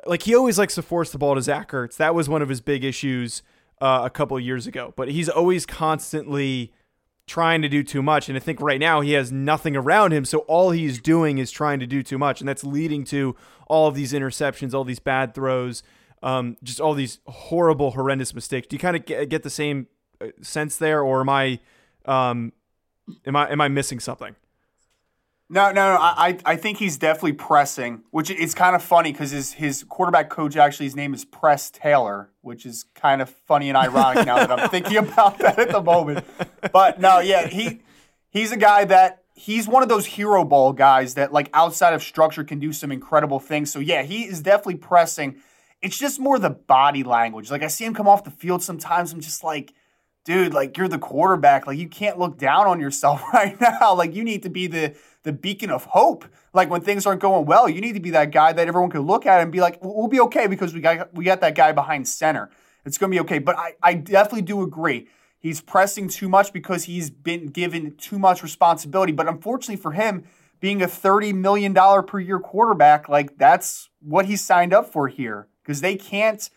Like 0.07 0.23
he 0.23 0.35
always 0.35 0.59
likes 0.59 0.75
to 0.77 0.83
force 0.83 1.11
the 1.11 1.19
ball 1.19 1.35
to 1.35 1.43
Zach 1.43 1.71
Ertz. 1.71 1.97
That 1.97 2.15
was 2.15 2.29
one 2.29 2.43
of 2.43 2.49
his 2.49 2.61
big 2.61 2.85
issues 2.85 3.43
uh, 3.81 4.03
a 4.05 4.11
couple 4.11 4.39
years 4.39 4.67
ago. 4.67 4.93
But 4.97 5.09
he's 5.09 5.29
always 5.29 5.67
constantly 5.67 6.73
trying 7.27 7.63
to 7.63 7.69
do 7.69 7.83
too 7.83 8.03
much. 8.03 8.29
And 8.29 8.37
I 8.37 8.41
think 8.41 8.61
right 8.61 8.81
now 8.81 9.01
he 9.03 9.13
has 9.13 9.31
nothing 9.31 9.77
around 9.77 10.13
him. 10.13 10.25
So 10.25 10.39
all 10.41 10.71
he's 10.71 11.01
doing 11.01 11.39
is 11.39 11.51
trying 11.53 11.79
to 11.79 11.87
do 11.87 12.03
too 12.03 12.19
much. 12.19 12.41
And 12.41 12.49
that's 12.49 12.65
leading 12.65 13.05
to 13.05 13.37
all 13.69 13.87
of 13.87 13.95
these 13.95 14.13
interceptions, 14.13 14.75
all 14.75 14.83
these 14.83 14.99
bad 14.99 15.33
throws, 15.33 15.85
um, 16.25 16.57
just 16.63 16.81
all 16.81 16.93
these 16.93 17.21
horrible, 17.27 17.93
horrendous 17.93 18.35
mistakes. 18.35 18.67
Do 18.67 18.75
you 18.75 18.81
kind 18.81 18.97
of 18.97 19.07
get, 19.29 19.45
the 19.45 19.51
same 19.51 19.87
uh, 20.21 20.27
sense 20.43 20.77
there? 20.77 21.03
Or 21.03 21.21
am 21.21 21.29
I, 21.29 21.61
um, 22.05 22.53
am 23.25 23.37
I, 23.37 23.51
am 23.51 23.61
I 23.61 23.69
missing 23.69 24.01
something? 24.01 24.35
No, 25.53 25.73
no, 25.73 25.95
no. 25.95 25.99
I, 26.01 26.39
I 26.45 26.55
think 26.55 26.79
he's 26.79 26.97
definitely 26.97 27.33
pressing, 27.33 28.05
which 28.13 28.31
is 28.31 28.55
kind 28.55 28.77
of 28.77 28.83
funny 28.85 29.11
because 29.11 29.33
his 29.33 29.55
his 29.55 29.83
quarterback 29.83 30.31
coach 30.31 30.57
actually 30.57 30.87
his 30.87 30.95
name 30.95 31.13
is 31.13 31.25
Press 31.25 31.71
Taylor, 31.71 32.31
which 32.41 32.65
is 32.65 32.85
kind 32.95 33.21
of 33.21 33.29
funny 33.29 33.69
and 33.69 33.77
ironic 33.77 34.27
now 34.27 34.37
that 34.37 34.53
I'm 34.53 34.71
thinking 34.71 34.97
about 34.99 35.39
that 35.39 35.59
at 35.59 35.71
the 35.71 35.83
moment. 35.83 36.25
But 36.73 37.01
no, 37.01 37.19
yeah, 37.19 37.49
he 37.49 37.81
he's 38.31 38.53
a 38.53 38.57
guy 38.57 38.85
that 38.85 39.25
he's 39.35 39.67
one 39.67 39.83
of 39.83 39.89
those 39.89 40.07
hero 40.07 40.45
ball 40.45 40.73
guys 40.73 41.15
that 41.15 41.33
like 41.33 41.51
outside 41.53 41.95
of 41.95 42.03
structure 42.03 42.45
can 42.45 42.61
do 42.61 42.73
some 42.73 42.93
incredible 42.93 43.41
things. 43.41 43.73
So 43.73 43.81
yeah, 43.81 44.05
he 44.05 44.23
is 44.23 44.41
definitely 44.43 44.77
pressing. 44.77 45.41
It's 45.83 45.99
just 45.99 46.21
more 46.21 46.39
the 46.39 46.51
body 46.51 47.03
language. 47.03 47.51
Like 47.51 47.65
I 47.65 47.69
see 47.69 47.85
him 47.85 47.93
come 47.95 48.07
off 48.07 48.23
the 48.23 48.31
field 48.31 48.63
sometimes. 48.63 49.13
I'm 49.13 49.21
just 49.21 49.43
like, 49.43 49.75
dude, 50.25 50.55
like 50.55 50.77
you're 50.77 50.87
the 50.87 50.99
quarterback. 50.99 51.67
Like 51.67 51.79
you 51.79 51.89
can't 51.89 52.21
look 52.21 52.39
down 52.39 52.69
on 52.69 52.79
yourself 52.79 53.21
right 53.33 53.61
now. 53.61 53.95
Like 53.95 54.15
you 54.15 54.23
need 54.23 54.45
to 54.45 54.51
be 54.51 54.69
the 54.69 54.95
the 55.23 55.33
beacon 55.33 55.71
of 55.71 55.85
hope. 55.85 56.25
Like 56.53 56.71
when 56.71 56.81
things 56.81 57.07
aren't 57.07 57.21
going 57.21 57.47
well, 57.47 57.69
you 57.69 57.81
need 57.81 57.95
to 57.95 58.01
be 58.01 58.11
that 58.11 58.33
guy 58.33 58.53
that 58.53 58.69
everyone 58.69 58.91
can 58.91 59.03
look 59.03 59.27
at 59.27 59.41
and 59.41 59.53
be 59.53 59.61
like, 59.61 59.79
we'll 59.83 60.09
be 60.09 60.21
okay 60.21 60.47
because 60.47 60.75
we 60.75 60.81
got 60.81 61.15
we 61.15 61.25
got 61.25 61.41
that 61.41 61.55
guy 61.55 61.73
behind 61.73 62.09
center. 62.09 62.51
It's 62.85 62.99
gonna 62.99 63.11
be 63.11 63.21
okay. 63.21 63.39
But 63.39 63.59
I, 63.59 63.75
I 63.83 63.95
definitely 63.95 64.43
do 64.43 64.63
agree. 64.63 65.09
He's 65.39 65.61
pressing 65.61 66.09
too 66.09 66.29
much 66.29 66.53
because 66.53 66.85
he's 66.85 67.09
been 67.09 67.47
given 67.47 67.97
too 67.97 68.19
much 68.19 68.43
responsibility. 68.43 69.13
But 69.13 69.27
unfortunately 69.27 69.77
for 69.77 69.93
him, 69.93 70.25
being 70.61 70.83
a 70.83 70.87
$30 70.87 71.35
million 71.35 71.75
per 71.75 72.21
year 72.21 72.39
quarterback, 72.39 73.09
like 73.09 73.39
that's 73.39 73.89
what 74.01 74.27
he 74.27 74.37
signed 74.37 74.75
up 74.75 74.93
for 74.93 75.09
here. 75.09 75.49
Because 75.63 75.81
they 75.81 75.97
can't 75.97 76.49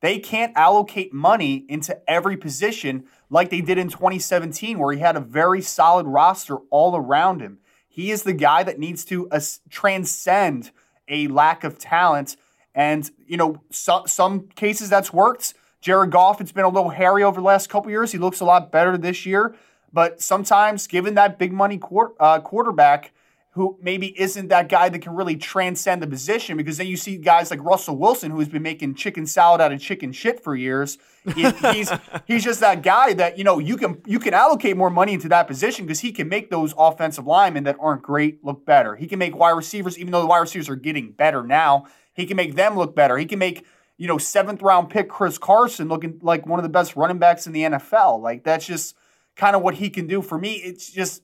they 0.00 0.20
can't 0.20 0.56
allocate 0.56 1.12
money 1.12 1.64
into 1.68 1.98
every 2.08 2.36
position 2.36 3.04
like 3.30 3.50
they 3.50 3.60
did 3.60 3.78
in 3.78 3.88
2017, 3.88 4.78
where 4.78 4.94
he 4.94 5.00
had 5.00 5.16
a 5.16 5.20
very 5.20 5.60
solid 5.60 6.06
roster 6.06 6.56
all 6.70 6.96
around 6.96 7.40
him. 7.40 7.58
He 7.98 8.12
is 8.12 8.22
the 8.22 8.32
guy 8.32 8.62
that 8.62 8.78
needs 8.78 9.04
to 9.06 9.28
uh, 9.28 9.40
transcend 9.70 10.70
a 11.08 11.26
lack 11.26 11.64
of 11.64 11.80
talent. 11.80 12.36
And, 12.72 13.10
you 13.26 13.36
know, 13.36 13.60
so, 13.72 14.04
some 14.06 14.42
cases 14.54 14.88
that's 14.88 15.12
worked. 15.12 15.54
Jared 15.80 16.12
Goff, 16.12 16.40
it's 16.40 16.52
been 16.52 16.64
a 16.64 16.68
little 16.68 16.90
hairy 16.90 17.24
over 17.24 17.40
the 17.40 17.44
last 17.44 17.68
couple 17.68 17.90
years. 17.90 18.12
He 18.12 18.18
looks 18.18 18.38
a 18.38 18.44
lot 18.44 18.70
better 18.70 18.96
this 18.96 19.26
year. 19.26 19.56
But 19.92 20.22
sometimes, 20.22 20.86
given 20.86 21.14
that 21.14 21.40
big 21.40 21.52
money 21.52 21.80
uh, 22.20 22.38
quarterback, 22.38 23.10
who 23.58 23.76
maybe 23.82 24.16
isn't 24.20 24.46
that 24.46 24.68
guy 24.68 24.88
that 24.88 25.00
can 25.00 25.16
really 25.16 25.34
transcend 25.34 26.00
the 26.00 26.06
position 26.06 26.56
because 26.56 26.76
then 26.76 26.86
you 26.86 26.96
see 26.96 27.16
guys 27.16 27.50
like 27.50 27.60
Russell 27.64 27.96
Wilson 27.96 28.30
who's 28.30 28.48
been 28.48 28.62
making 28.62 28.94
chicken 28.94 29.26
salad 29.26 29.60
out 29.60 29.72
of 29.72 29.80
chicken 29.80 30.12
shit 30.12 30.44
for 30.44 30.54
years. 30.54 30.98
He, 31.34 31.50
he's 31.72 31.92
he's 32.26 32.44
just 32.44 32.60
that 32.60 32.82
guy 32.82 33.12
that 33.14 33.38
you 33.38 33.44
know 33.44 33.58
you 33.58 33.76
can 33.76 34.00
you 34.06 34.18
can 34.18 34.34
allocate 34.34 34.76
more 34.76 34.90
money 34.90 35.12
into 35.14 35.28
that 35.28 35.46
position 35.46 35.86
because 35.86 36.00
he 36.00 36.12
can 36.12 36.28
make 36.28 36.50
those 36.50 36.74
offensive 36.76 37.26
linemen 37.26 37.64
that 37.64 37.76
aren't 37.80 38.02
great 38.02 38.44
look 38.44 38.64
better. 38.64 38.96
He 38.96 39.06
can 39.06 39.18
make 39.18 39.36
wide 39.36 39.50
receivers 39.50 39.98
even 39.98 40.12
though 40.12 40.20
the 40.20 40.26
wide 40.26 40.38
receivers 40.38 40.68
are 40.68 40.76
getting 40.76 41.12
better 41.12 41.42
now. 41.42 41.86
He 42.12 42.26
can 42.26 42.36
make 42.36 42.54
them 42.54 42.76
look 42.76 42.94
better. 42.94 43.16
He 43.18 43.26
can 43.26 43.38
make 43.38 43.64
you 43.96 44.06
know 44.06 44.18
seventh 44.18 44.62
round 44.62 44.90
pick 44.90 45.08
Chris 45.08 45.38
Carson 45.38 45.88
looking 45.88 46.18
like 46.22 46.46
one 46.46 46.58
of 46.58 46.62
the 46.64 46.68
best 46.68 46.96
running 46.96 47.18
backs 47.18 47.46
in 47.46 47.52
the 47.52 47.62
NFL. 47.62 48.20
Like 48.20 48.44
that's 48.44 48.66
just 48.66 48.96
kind 49.36 49.54
of 49.54 49.62
what 49.62 49.74
he 49.74 49.90
can 49.90 50.06
do 50.06 50.22
for 50.22 50.38
me. 50.38 50.54
It's 50.54 50.90
just 50.90 51.22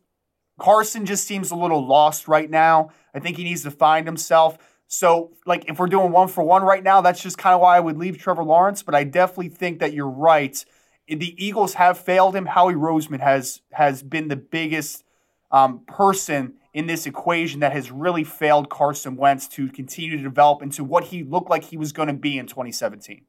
Carson 0.58 1.04
just 1.04 1.26
seems 1.26 1.50
a 1.50 1.56
little 1.56 1.84
lost 1.86 2.28
right 2.28 2.48
now. 2.48 2.90
I 3.14 3.18
think 3.18 3.36
he 3.36 3.44
needs 3.44 3.62
to 3.62 3.70
find 3.70 4.06
himself. 4.06 4.58
So, 4.96 5.32
like, 5.44 5.64
if 5.68 5.80
we're 5.80 5.88
doing 5.88 6.12
one 6.12 6.28
for 6.28 6.44
one 6.44 6.62
right 6.62 6.82
now, 6.82 7.00
that's 7.00 7.20
just 7.20 7.36
kind 7.36 7.52
of 7.52 7.60
why 7.60 7.76
I 7.76 7.80
would 7.80 7.98
leave 7.98 8.16
Trevor 8.16 8.44
Lawrence. 8.44 8.82
But 8.84 8.94
I 8.94 9.02
definitely 9.02 9.48
think 9.48 9.80
that 9.80 9.92
you're 9.92 10.08
right. 10.08 10.64
The 11.08 11.44
Eagles 11.44 11.74
have 11.74 11.98
failed 11.98 12.36
him. 12.36 12.46
Howie 12.46 12.74
Roseman 12.74 13.20
has 13.20 13.60
has 13.72 14.04
been 14.04 14.28
the 14.28 14.36
biggest 14.36 15.04
um, 15.50 15.80
person 15.86 16.54
in 16.72 16.86
this 16.86 17.06
equation 17.06 17.60
that 17.60 17.72
has 17.72 17.90
really 17.90 18.22
failed 18.22 18.70
Carson 18.70 19.16
Wentz 19.16 19.48
to 19.48 19.68
continue 19.68 20.16
to 20.16 20.22
develop 20.22 20.62
into 20.62 20.84
what 20.84 21.04
he 21.04 21.24
looked 21.24 21.50
like 21.50 21.64
he 21.64 21.76
was 21.76 21.92
going 21.92 22.08
to 22.08 22.14
be 22.14 22.38
in 22.38 22.46
2017. 22.46 23.22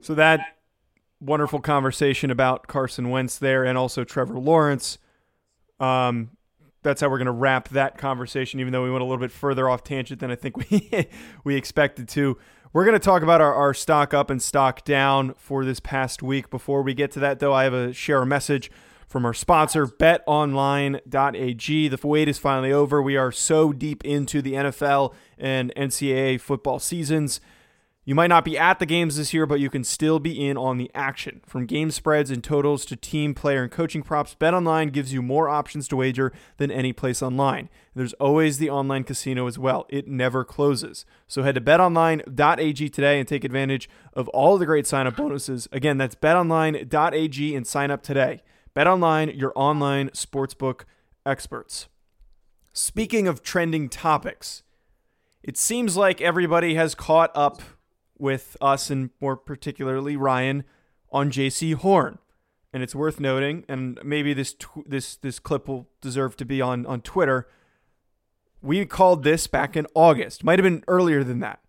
So 0.00 0.14
that 0.14 0.40
wonderful 1.20 1.60
conversation 1.60 2.30
about 2.30 2.68
Carson 2.68 3.10
Wentz 3.10 3.36
there, 3.36 3.64
and 3.64 3.76
also 3.76 4.04
Trevor 4.04 4.38
Lawrence. 4.38 4.98
Um, 5.80 6.30
that's 6.82 7.00
how 7.00 7.08
we're 7.08 7.18
going 7.18 7.26
to 7.26 7.32
wrap 7.32 7.68
that 7.70 7.98
conversation, 7.98 8.60
even 8.60 8.72
though 8.72 8.82
we 8.82 8.90
went 8.90 9.02
a 9.02 9.04
little 9.04 9.18
bit 9.18 9.32
further 9.32 9.68
off 9.68 9.84
tangent 9.84 10.20
than 10.20 10.30
I 10.30 10.34
think 10.34 10.56
we 10.56 11.08
we 11.44 11.56
expected 11.56 12.08
to. 12.10 12.38
We're 12.72 12.84
going 12.84 12.98
to 12.98 13.04
talk 13.04 13.22
about 13.22 13.40
our, 13.40 13.52
our 13.52 13.74
stock 13.74 14.14
up 14.14 14.30
and 14.30 14.40
stock 14.40 14.84
down 14.84 15.34
for 15.34 15.64
this 15.64 15.80
past 15.80 16.22
week. 16.22 16.50
Before 16.50 16.82
we 16.82 16.94
get 16.94 17.10
to 17.12 17.20
that, 17.20 17.40
though, 17.40 17.52
I 17.52 17.64
have 17.64 17.74
a 17.74 17.92
share 17.92 18.22
a 18.22 18.26
message 18.26 18.70
from 19.08 19.26
our 19.26 19.34
sponsor, 19.34 19.88
betonline.ag. 19.88 21.88
The 21.88 22.06
wait 22.06 22.28
is 22.28 22.38
finally 22.38 22.70
over. 22.70 23.02
We 23.02 23.16
are 23.16 23.32
so 23.32 23.72
deep 23.72 24.04
into 24.04 24.40
the 24.40 24.52
NFL 24.52 25.12
and 25.36 25.74
NCAA 25.74 26.40
football 26.40 26.78
seasons. 26.78 27.40
You 28.06 28.14
might 28.14 28.28
not 28.28 28.46
be 28.46 28.56
at 28.56 28.78
the 28.78 28.86
games 28.86 29.16
this 29.16 29.34
year, 29.34 29.44
but 29.44 29.60
you 29.60 29.68
can 29.68 29.84
still 29.84 30.18
be 30.18 30.48
in 30.48 30.56
on 30.56 30.78
the 30.78 30.90
action. 30.94 31.42
From 31.44 31.66
game 31.66 31.90
spreads 31.90 32.30
and 32.30 32.42
totals 32.42 32.86
to 32.86 32.96
team, 32.96 33.34
player, 33.34 33.62
and 33.62 33.70
coaching 33.70 34.02
props, 34.02 34.34
BetOnline 34.40 34.90
gives 34.90 35.12
you 35.12 35.20
more 35.20 35.50
options 35.50 35.86
to 35.88 35.96
wager 35.96 36.32
than 36.56 36.70
any 36.70 36.94
place 36.94 37.22
online. 37.22 37.68
There's 37.94 38.14
always 38.14 38.56
the 38.56 38.70
online 38.70 39.04
casino 39.04 39.46
as 39.46 39.58
well. 39.58 39.84
It 39.90 40.08
never 40.08 40.44
closes. 40.44 41.04
So 41.26 41.42
head 41.42 41.56
to 41.56 41.60
betonline.ag 41.60 42.88
today 42.88 43.18
and 43.18 43.28
take 43.28 43.44
advantage 43.44 43.88
of 44.14 44.28
all 44.30 44.56
the 44.56 44.66
great 44.66 44.86
sign-up 44.86 45.16
bonuses. 45.16 45.68
Again, 45.70 45.98
that's 45.98 46.14
betonline.ag 46.14 47.54
and 47.54 47.66
sign 47.66 47.90
up 47.90 48.02
today. 48.02 48.42
BetOnline, 48.74 49.38
your 49.38 49.52
online 49.54 50.08
sportsbook 50.10 50.84
experts. 51.26 51.88
Speaking 52.72 53.28
of 53.28 53.42
trending 53.42 53.90
topics, 53.90 54.62
it 55.42 55.58
seems 55.58 55.98
like 55.98 56.22
everybody 56.22 56.76
has 56.76 56.94
caught 56.94 57.30
up 57.34 57.60
with 58.20 58.56
us 58.60 58.90
and 58.90 59.10
more 59.20 59.36
particularly 59.36 60.16
Ryan 60.16 60.64
on 61.10 61.30
Jaycee 61.30 61.74
Horn. 61.74 62.18
And 62.72 62.82
it's 62.82 62.94
worth 62.94 63.18
noting, 63.18 63.64
and 63.68 63.98
maybe 64.04 64.32
this 64.32 64.54
tw- 64.54 64.86
this 64.86 65.16
this 65.16 65.40
clip 65.40 65.66
will 65.66 65.88
deserve 66.00 66.36
to 66.36 66.44
be 66.44 66.60
on 66.60 66.86
on 66.86 67.00
Twitter. 67.00 67.48
We 68.62 68.86
called 68.86 69.24
this 69.24 69.48
back 69.48 69.76
in 69.76 69.88
August, 69.94 70.44
might 70.44 70.58
have 70.60 70.64
been 70.64 70.84
earlier 70.86 71.24
than 71.24 71.40
that. 71.40 71.60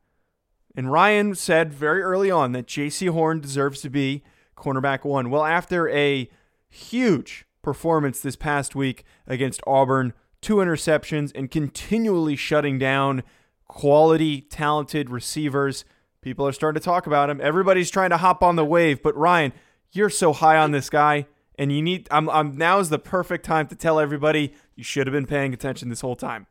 And 0.75 0.91
Ryan 0.91 1.33
said 1.35 1.73
very 1.73 2.01
early 2.01 2.29
on 2.29 2.51
that 2.51 2.67
Jaycee 2.67 3.09
Horn 3.09 3.39
deserves 3.39 3.81
to 3.81 3.89
be 3.89 4.23
cornerback 4.55 5.03
one. 5.03 5.29
Well, 5.29 5.43
after 5.43 5.89
a 5.89 6.29
huge 6.69 7.45
performance 7.61 8.19
this 8.19 8.35
past 8.35 8.75
week 8.75 9.03
against 9.27 9.61
Auburn, 9.65 10.13
two 10.39 10.57
interceptions, 10.57 11.31
and 11.33 11.51
continually 11.51 12.35
shutting 12.35 12.77
down 12.77 13.23
quality, 13.67 14.41
talented 14.41 15.09
receivers 15.09 15.83
People 16.21 16.47
are 16.47 16.51
starting 16.51 16.79
to 16.79 16.85
talk 16.85 17.07
about 17.07 17.29
him. 17.31 17.41
Everybody's 17.41 17.89
trying 17.89 18.11
to 18.11 18.17
hop 18.17 18.43
on 18.43 18.55
the 18.55 18.65
wave, 18.65 19.01
but 19.01 19.15
Ryan, 19.17 19.53
you're 19.91 20.09
so 20.09 20.33
high 20.33 20.57
on 20.57 20.71
this 20.71 20.89
guy, 20.89 21.25
and 21.55 21.71
you 21.71 21.81
need. 21.81 22.07
I'm. 22.11 22.29
I'm 22.29 22.55
now 22.57 22.79
is 22.79 22.89
the 22.89 22.99
perfect 22.99 23.43
time 23.43 23.67
to 23.67 23.75
tell 23.75 23.99
everybody 23.99 24.53
you 24.75 24.83
should 24.83 25.07
have 25.07 25.13
been 25.13 25.25
paying 25.25 25.53
attention 25.53 25.89
this 25.89 26.01
whole 26.01 26.15
time. 26.15 26.45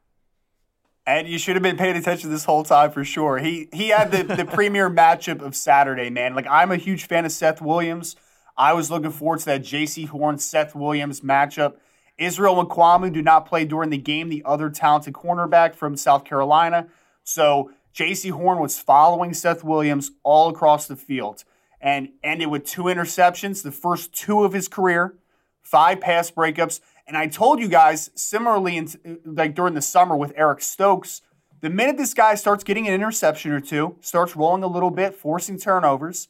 And 1.07 1.27
you 1.29 1.39
should 1.39 1.57
have 1.57 1.63
been 1.63 1.77
paying 1.77 1.97
attention 1.97 2.31
this 2.31 2.45
whole 2.45 2.65
time 2.65 2.91
for 2.91 3.05
sure. 3.05 3.39
He 3.39 3.69
he 3.73 3.89
had 3.89 4.11
the, 4.11 4.23
the 4.23 4.45
premier 4.53 4.91
matchup 4.91 5.41
of 5.41 5.55
Saturday, 5.55 6.11
man. 6.11 6.35
Like 6.35 6.47
I'm 6.49 6.73
a 6.73 6.77
huge 6.77 7.07
fan 7.07 7.25
of 7.25 7.33
Seth 7.33 7.63
Williams. 7.63 8.17
I 8.57 8.73
was 8.73 8.91
looking 8.91 9.11
forward 9.13 9.39
to 9.41 9.47
that 9.47 9.63
Jaycee 9.63 10.09
Horn 10.09 10.39
Seth 10.39 10.75
Williams 10.75 11.21
matchup. 11.21 11.77
Israel 12.19 12.63
Mukuamu 12.63 13.13
do 13.13 13.23
not 13.23 13.47
play 13.47 13.65
during 13.65 13.89
the 13.89 13.99
game, 13.99 14.29
the 14.29 14.43
other 14.45 14.69
talented 14.69 15.15
cornerback 15.15 15.75
from 15.75 15.97
South 15.97 16.25
Carolina. 16.25 16.89
So 17.25 17.71
Jaycee 17.95 18.31
Horn 18.31 18.61
was 18.61 18.79
following 18.79 19.35
Seth 19.35 19.65
Williams 19.65 20.13
all 20.23 20.49
across 20.49 20.87
the 20.87 20.97
field 20.97 21.45
and 21.81 22.11
ended 22.23 22.49
with 22.49 22.65
two 22.65 22.85
interceptions, 22.85 23.63
the 23.63 23.73
first 23.73 24.13
two 24.13 24.45
of 24.45 24.53
his 24.53 24.69
career, 24.69 25.15
five 25.63 26.01
pass 26.01 26.31
breakups, 26.31 26.81
And 27.07 27.17
I 27.17 27.27
told 27.27 27.59
you 27.59 27.69
guys 27.69 28.11
similarly, 28.15 28.77
in, 28.77 29.21
like 29.25 29.55
during 29.55 29.75
the 29.75 29.83
summer 29.83 30.17
with 30.17 30.33
Eric 30.37 30.61
Stokes, 30.61 31.23
the 31.61 31.71
minute 31.71 31.97
this 31.97 32.15
guy 32.15 32.35
starts 32.37 32.63
getting 32.65 32.87
an 32.87 32.95
interception 32.95 33.51
or 33.51 33.61
two, 33.61 33.97
starts 34.01 34.37
rolling 34.37 34.63
a 34.63 34.69
little 34.69 34.91
bit, 34.91 35.15
forcing 35.15 35.59
turnovers, 35.59 36.29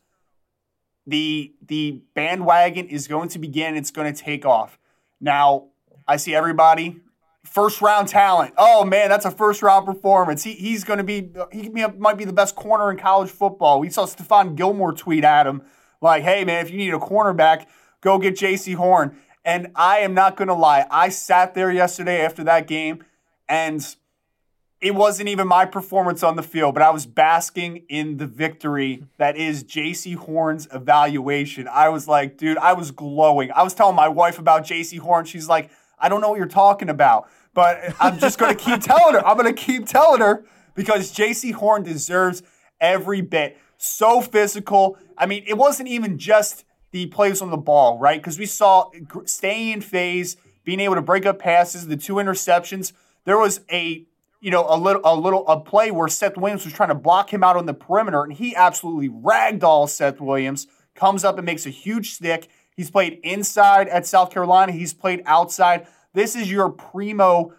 the 1.07 1.53
the 1.67 2.03
bandwagon 2.15 2.89
is 2.89 3.09
going 3.09 3.29
to 3.31 3.39
begin. 3.39 3.77
It's 3.77 3.91
going 3.91 4.13
to 4.13 4.19
take 4.19 4.47
off. 4.47 4.79
Now, 5.21 5.67
I 6.09 6.17
see 6.17 6.35
everybody 6.35 7.01
first 7.45 7.81
round 7.81 8.09
talent. 8.09 8.55
Oh 8.57 8.85
man, 8.85 9.09
that's 9.09 9.25
a 9.25 9.31
first 9.31 9.63
round 9.63 9.87
performance. 9.87 10.45
He, 10.45 10.53
he's 10.53 10.85
going 10.85 10.99
to 10.99 11.05
be 11.05 11.31
he 11.53 11.69
might 11.69 12.17
be 12.19 12.25
the 12.25 12.33
best 12.33 12.57
corner 12.57 12.91
in 12.91 12.99
college 12.99 13.31
football. 13.31 13.81
We 13.81 13.91
saw 13.91 14.07
Stephon 14.07 14.57
Gilmore 14.57 14.93
tweet 14.93 15.25
at 15.25 15.47
him 15.47 15.63
like, 16.01 16.23
"Hey 16.23 16.45
man, 16.45 16.65
if 16.65 16.71
you 16.71 16.79
need 16.79 16.95
a 16.95 16.99
cornerback, 16.99 17.67
go 18.01 18.19
get 18.19 18.35
Jaycee 18.35 18.75
Horn." 18.75 19.17
And 19.45 19.69
I 19.75 19.99
am 19.99 20.13
not 20.13 20.37
going 20.37 20.49
to 20.49 20.55
lie. 20.55 20.87
I 20.91 21.09
sat 21.09 21.55
there 21.55 21.73
yesterday 21.73 22.21
after 22.21 22.45
that 22.45 22.67
game 22.67 23.03
and 23.49 23.97
it 24.81 24.95
wasn't 24.95 25.29
even 25.29 25.47
my 25.47 25.67
performance 25.67 26.23
on 26.23 26.37
the 26.37 26.43
field, 26.43 26.75
but 26.75 26.83
I 26.83 26.91
was 26.91 27.05
basking 27.05 27.85
in 27.89 28.17
the 28.17 28.27
victory 28.27 29.05
that 29.19 29.37
is 29.37 29.63
Jaycee 29.63 30.17
Horn's 30.17 30.69
evaluation. 30.73 31.69
I 31.69 31.91
was 31.91 32.09
like, 32.09 32.39
dude, 32.39 32.57
I 32.57 32.73
was 32.73 32.91
glowing. 32.91 33.51
I 33.53 33.63
was 33.63 33.75
telling 33.75 33.95
my 33.95 34.09
wife 34.09 34.39
about 34.39 34.65
Jaycee 34.65 34.99
Horn. 34.99 35.27
She's 35.27 35.49
like, 35.49 35.71
I 36.01 36.09
don't 36.09 36.21
know 36.21 36.31
what 36.31 36.39
you're 36.39 36.47
talking 36.47 36.89
about, 36.89 37.29
but 37.55 37.95
I'm 38.01 38.19
just 38.19 38.39
going 38.39 38.57
to 38.57 38.63
keep 38.63 38.81
telling 38.83 39.15
her. 39.15 39.27
I'm 39.27 39.37
going 39.37 39.55
to 39.55 39.61
keep 39.61 39.87
telling 39.87 40.21
her 40.21 40.45
because 40.75 41.13
Jaycee 41.13 41.53
Horn 41.53 41.83
deserves 41.83 42.43
every 42.81 43.21
bit. 43.21 43.59
So 43.77 44.21
physical. 44.21 44.99
I 45.17 45.27
mean, 45.27 45.45
it 45.47 45.57
wasn't 45.57 45.89
even 45.89 46.19
just 46.19 46.65
the 46.91 47.07
plays 47.07 47.41
on 47.41 47.51
the 47.51 47.57
ball, 47.57 47.99
right? 47.99 48.21
Because 48.21 48.39
we 48.39 48.47
saw 48.47 48.91
staying 49.25 49.73
in 49.73 49.81
phase, 49.81 50.37
being 50.65 50.81
able 50.81 50.97
to 50.97 51.03
break 51.03 51.25
up 51.27 51.39
passes, 51.39 51.87
the 51.87 51.97
two 51.97 52.15
interceptions. 52.15 52.93
There 53.25 53.39
was 53.39 53.61
a 53.71 54.07
you 54.41 54.51
know, 54.51 54.65
a 54.69 54.77
little, 54.77 55.03
a 55.05 55.15
little, 55.15 55.47
a 55.47 55.61
play 55.61 55.91
where 55.91 56.09
Seth 56.09 56.37
Williams 56.37 56.65
was 56.65 56.73
trying 56.73 56.89
to 56.89 56.95
block 56.95 57.33
him 57.33 57.45
out 57.45 57.57
on 57.57 57.67
the 57.67 57.75
perimeter, 57.75 58.23
and 58.23 58.33
he 58.33 58.57
absolutely 58.57 59.09
ragdoll 59.09 59.89
Seth 59.89 60.21
Williams. 60.21 60.67
Comes 60.95 61.25
up 61.25 61.37
and 61.37 61.47
makes 61.47 61.67
a 61.67 61.71
huge 61.71 62.13
stick. 62.13 62.49
He's 62.77 62.91
played 62.91 63.21
inside 63.23 63.89
at 63.89 64.07
South 64.07 64.31
Carolina. 64.31 64.73
He's 64.73 64.95
played 64.95 65.23
outside. 65.27 65.87
This 66.13 66.35
is 66.35 66.51
your 66.51 66.71
primo 66.71 67.53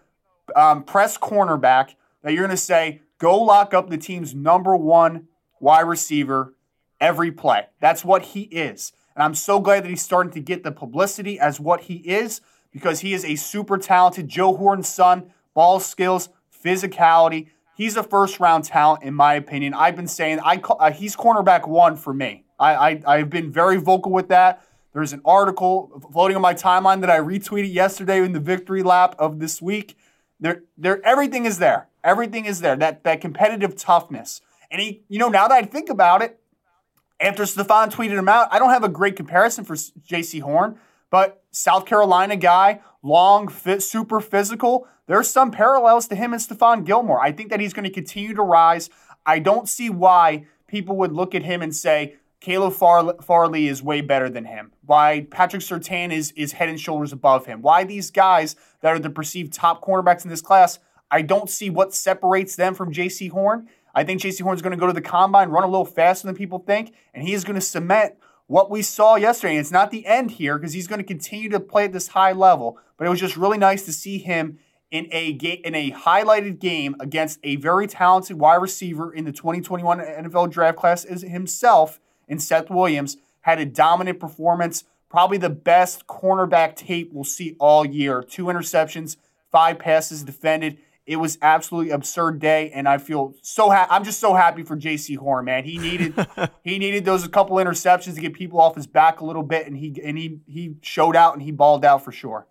um, 0.55 0.83
press 0.83 1.17
cornerback 1.17 1.95
that 2.23 2.33
you're 2.33 2.45
going 2.45 2.51
to 2.51 2.57
say, 2.57 3.01
go 3.17 3.37
lock 3.41 3.73
up 3.73 3.89
the 3.89 3.97
team's 3.97 4.33
number 4.33 4.75
one 4.75 5.27
wide 5.59 5.81
receiver 5.81 6.55
every 6.99 7.31
play. 7.31 7.67
That's 7.79 8.03
what 8.03 8.21
he 8.23 8.41
is. 8.43 8.93
And 9.15 9.23
I'm 9.23 9.35
so 9.35 9.59
glad 9.59 9.83
that 9.83 9.89
he's 9.89 10.01
starting 10.01 10.31
to 10.33 10.39
get 10.39 10.63
the 10.63 10.71
publicity 10.71 11.39
as 11.39 11.59
what 11.59 11.81
he 11.81 11.95
is 11.95 12.41
because 12.71 13.01
he 13.01 13.13
is 13.13 13.25
a 13.25 13.35
super 13.35 13.77
talented 13.77 14.27
Joe 14.27 14.55
Horn 14.55 14.83
son, 14.83 15.31
ball 15.53 15.79
skills, 15.79 16.29
physicality. 16.63 17.49
He's 17.75 17.97
a 17.97 18.03
first 18.03 18.39
round 18.39 18.63
talent, 18.63 19.03
in 19.03 19.13
my 19.13 19.33
opinion. 19.33 19.73
I've 19.73 19.95
been 19.95 20.07
saying 20.07 20.39
I 20.43 20.57
uh, 20.57 20.91
he's 20.91 21.15
cornerback 21.15 21.67
one 21.67 21.95
for 21.95 22.13
me. 22.13 22.45
I, 22.59 22.75
I, 22.75 23.01
I've 23.07 23.29
been 23.29 23.51
very 23.51 23.77
vocal 23.77 24.11
with 24.11 24.29
that. 24.29 24.63
There's 24.93 25.13
an 25.13 25.21
article 25.23 26.01
floating 26.11 26.35
on 26.35 26.41
my 26.41 26.53
timeline 26.53 27.01
that 27.01 27.09
I 27.09 27.19
retweeted 27.19 27.73
yesterday 27.73 28.23
in 28.23 28.33
the 28.33 28.39
victory 28.39 28.83
lap 28.83 29.15
of 29.17 29.39
this 29.39 29.61
week. 29.61 29.97
There, 30.39 30.63
there, 30.77 31.05
everything 31.05 31.45
is 31.45 31.59
there. 31.59 31.87
Everything 32.03 32.45
is 32.45 32.61
there. 32.61 32.75
That 32.75 33.03
that 33.03 33.21
competitive 33.21 33.75
toughness. 33.75 34.41
And 34.69 34.81
he, 34.81 35.03
you 35.07 35.19
know, 35.19 35.29
now 35.29 35.47
that 35.47 35.63
I 35.63 35.65
think 35.65 35.89
about 35.89 36.21
it, 36.21 36.39
after 37.19 37.43
Stephon 37.43 37.91
tweeted 37.91 38.17
him 38.17 38.27
out, 38.27 38.47
I 38.51 38.59
don't 38.59 38.71
have 38.71 38.83
a 38.83 38.89
great 38.89 39.15
comparison 39.15 39.63
for 39.63 39.75
Jaycee 39.75 40.41
Horn, 40.41 40.79
but 41.09 41.43
South 41.51 41.85
Carolina 41.85 42.35
guy, 42.35 42.81
long, 43.03 43.47
fit, 43.47 43.83
super 43.83 44.19
physical. 44.19 44.87
There's 45.07 45.29
some 45.29 45.51
parallels 45.51 46.07
to 46.07 46.15
him 46.15 46.33
and 46.33 46.41
Stephon 46.41 46.83
Gilmore. 46.85 47.21
I 47.21 47.31
think 47.31 47.49
that 47.49 47.59
he's 47.59 47.73
going 47.73 47.83
to 47.83 47.91
continue 47.91 48.33
to 48.33 48.41
rise. 48.41 48.89
I 49.25 49.39
don't 49.39 49.69
see 49.69 49.89
why 49.89 50.47
people 50.67 50.97
would 50.97 51.11
look 51.11 51.35
at 51.35 51.43
him 51.43 51.61
and 51.61 51.75
say 51.75 52.15
Caleb 52.41 52.73
Farley 52.73 53.67
is 53.67 53.83
way 53.83 54.01
better 54.01 54.27
than 54.27 54.45
him. 54.45 54.71
Why 54.83 55.27
Patrick 55.29 55.61
Surtain 55.61 56.11
is 56.11 56.31
is 56.31 56.53
head 56.53 56.69
and 56.69 56.79
shoulders 56.79 57.13
above 57.13 57.45
him. 57.45 57.61
Why 57.61 57.83
these 57.83 58.09
guys 58.09 58.55
that 58.81 58.89
are 58.89 58.99
the 58.99 59.11
perceived 59.11 59.53
top 59.53 59.83
cornerbacks 59.83 60.23
in 60.23 60.31
this 60.31 60.41
class, 60.41 60.79
I 61.11 61.21
don't 61.21 61.49
see 61.49 61.69
what 61.69 61.93
separates 61.93 62.55
them 62.55 62.73
from 62.73 62.91
Jaycee 62.91 63.29
Horn. 63.29 63.69
I 63.93 64.03
think 64.03 64.21
Jaycee 64.21 64.41
Horn 64.41 64.55
is 64.55 64.61
going 64.63 64.71
to 64.71 64.79
go 64.79 64.87
to 64.87 64.93
the 64.93 65.01
combine, 65.01 65.49
run 65.49 65.63
a 65.63 65.67
little 65.67 65.85
faster 65.85 66.25
than 66.25 66.35
people 66.35 66.59
think, 66.59 66.95
and 67.13 67.23
he 67.23 67.33
is 67.33 67.43
going 67.43 67.55
to 67.55 67.61
cement 67.61 68.15
what 68.47 68.71
we 68.71 68.81
saw 68.81 69.17
yesterday. 69.17 69.53
And 69.53 69.61
it's 69.61 69.71
not 69.71 69.91
the 69.91 70.07
end 70.07 70.31
here 70.31 70.57
because 70.57 70.73
he's 70.73 70.87
going 70.87 70.99
to 70.99 71.05
continue 71.05 71.49
to 71.49 71.59
play 71.59 71.85
at 71.85 71.93
this 71.93 72.09
high 72.09 72.31
level. 72.31 72.79
But 72.97 73.05
it 73.05 73.11
was 73.11 73.19
just 73.19 73.37
really 73.37 73.59
nice 73.59 73.85
to 73.85 73.93
see 73.93 74.17
him 74.17 74.57
in 74.89 75.07
a 75.11 75.33
ga- 75.33 75.61
in 75.63 75.75
a 75.75 75.91
highlighted 75.91 76.59
game 76.59 76.95
against 76.99 77.39
a 77.43 77.57
very 77.57 77.85
talented 77.85 78.39
wide 78.39 78.55
receiver 78.55 79.13
in 79.13 79.25
the 79.25 79.31
2021 79.31 79.99
NFL 79.99 80.49
draft 80.49 80.77
class 80.77 81.05
is 81.05 81.21
himself 81.21 81.99
and 82.31 82.41
Seth 82.41 82.71
Williams 82.71 83.17
had 83.41 83.59
a 83.59 83.65
dominant 83.65 84.19
performance, 84.19 84.85
probably 85.09 85.37
the 85.37 85.49
best 85.49 86.07
cornerback 86.07 86.75
tape 86.75 87.11
we'll 87.13 87.23
see 87.23 87.55
all 87.59 87.85
year. 87.85 88.23
Two 88.23 88.45
interceptions, 88.45 89.17
five 89.51 89.77
passes 89.77 90.23
defended. 90.23 90.79
It 91.05 91.17
was 91.17 91.37
absolutely 91.41 91.91
absurd 91.91 92.39
day, 92.39 92.71
and 92.71 92.87
I 92.87 92.97
feel 92.97 93.33
so. 93.41 93.69
Ha- 93.69 93.87
I'm 93.89 94.03
just 94.03 94.19
so 94.19 94.33
happy 94.33 94.63
for 94.63 94.77
Jaycee 94.77 95.17
Horn, 95.17 95.45
man. 95.45 95.65
He 95.65 95.77
needed 95.77 96.13
he 96.63 96.79
needed 96.79 97.05
those 97.05 97.25
a 97.25 97.29
couple 97.29 97.57
interceptions 97.57 98.15
to 98.15 98.21
get 98.21 98.33
people 98.33 98.61
off 98.61 98.75
his 98.75 98.87
back 98.87 99.19
a 99.19 99.25
little 99.25 99.43
bit, 99.43 99.67
and 99.67 99.75
he 99.75 99.99
and 100.03 100.17
he 100.17 100.39
he 100.47 100.75
showed 100.81 101.15
out 101.15 101.33
and 101.33 101.41
he 101.41 101.51
balled 101.51 101.83
out 101.83 102.05
for 102.05 102.11
sure 102.11 102.47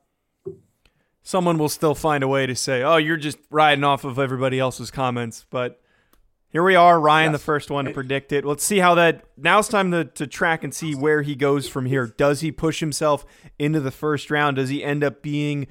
someone 1.23 1.59
will 1.59 1.69
still 1.69 1.95
find 1.95 2.25
a 2.25 2.29
way 2.29 2.47
to 2.47 2.55
say, 2.57 2.83
"Oh, 2.83 2.97
you're 2.97 3.17
just 3.17 3.39
riding 3.51 3.85
off 3.85 4.05
of 4.05 4.19
everybody 4.19 4.59
else's 4.59 4.91
comments." 4.91 5.47
But 5.49 5.81
here 6.51 6.65
we 6.65 6.75
are, 6.75 6.99
Ryan, 6.99 7.31
yes. 7.31 7.41
the 7.41 7.45
first 7.45 7.71
one 7.71 7.85
to 7.85 7.93
predict 7.93 8.33
it. 8.33 8.45
Let's 8.45 8.65
see 8.65 8.79
how 8.79 8.97
that. 8.97 9.25
Now 9.37 9.61
it's 9.61 9.69
time 9.69 9.93
to, 9.93 10.05
to 10.05 10.27
track 10.27 10.65
and 10.65 10.75
see 10.75 10.95
where 10.95 11.23
he 11.23 11.37
goes 11.37 11.69
from 11.69 11.87
here. 11.87 12.07
Does 12.09 12.41
he 12.41 12.51
push 12.51 12.81
himself 12.81 13.25
into 13.59 13.79
the 13.79 13.93
first 13.93 14.31
round? 14.31 14.57
Does 14.57 14.69
he 14.69 14.83
end 14.83 15.05
up 15.05 15.23
being 15.23 15.69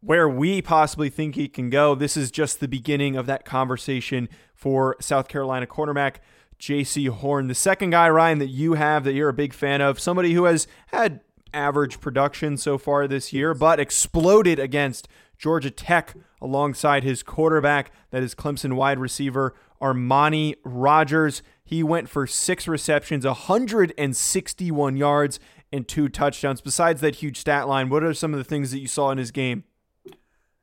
where 0.00 0.28
we 0.28 0.62
possibly 0.62 1.10
think 1.10 1.34
he 1.34 1.48
can 1.48 1.68
go? 1.68 1.94
This 1.94 2.16
is 2.16 2.30
just 2.30 2.60
the 2.60 2.68
beginning 2.68 3.14
of 3.14 3.26
that 3.26 3.44
conversation 3.44 4.30
for 4.54 4.96
South 5.00 5.28
Carolina 5.28 5.66
cornerback 5.66 6.16
Jaycee 6.58 7.10
Horn. 7.10 7.48
The 7.48 7.54
second 7.54 7.90
guy, 7.90 8.08
Ryan, 8.08 8.38
that 8.38 8.48
you 8.48 8.72
have 8.72 9.04
that 9.04 9.12
you're 9.12 9.28
a 9.28 9.34
big 9.34 9.52
fan 9.52 9.82
of, 9.82 10.00
somebody 10.00 10.32
who 10.32 10.44
has 10.44 10.66
had 10.86 11.20
average 11.52 12.00
production 12.00 12.56
so 12.56 12.78
far 12.78 13.06
this 13.06 13.34
year, 13.34 13.52
but 13.52 13.78
exploded 13.78 14.58
against 14.58 15.08
Georgia 15.38 15.70
Tech 15.70 16.14
alongside 16.40 17.04
his 17.04 17.22
quarterback, 17.22 17.90
that 18.10 18.22
is 18.22 18.34
Clemson 18.34 18.74
wide 18.74 18.98
receiver 18.98 19.54
Amari 19.80 20.56
Rodgers. 20.64 21.42
He 21.64 21.82
went 21.82 22.08
for 22.08 22.26
six 22.26 22.68
receptions, 22.68 23.26
161 23.26 24.96
yards, 24.96 25.40
and 25.72 25.86
two 25.86 26.08
touchdowns. 26.08 26.60
Besides 26.60 27.00
that 27.00 27.16
huge 27.16 27.38
stat 27.38 27.68
line, 27.68 27.88
what 27.88 28.04
are 28.04 28.14
some 28.14 28.32
of 28.32 28.38
the 28.38 28.44
things 28.44 28.70
that 28.70 28.78
you 28.78 28.86
saw 28.86 29.10
in 29.10 29.18
his 29.18 29.30
game? 29.30 29.64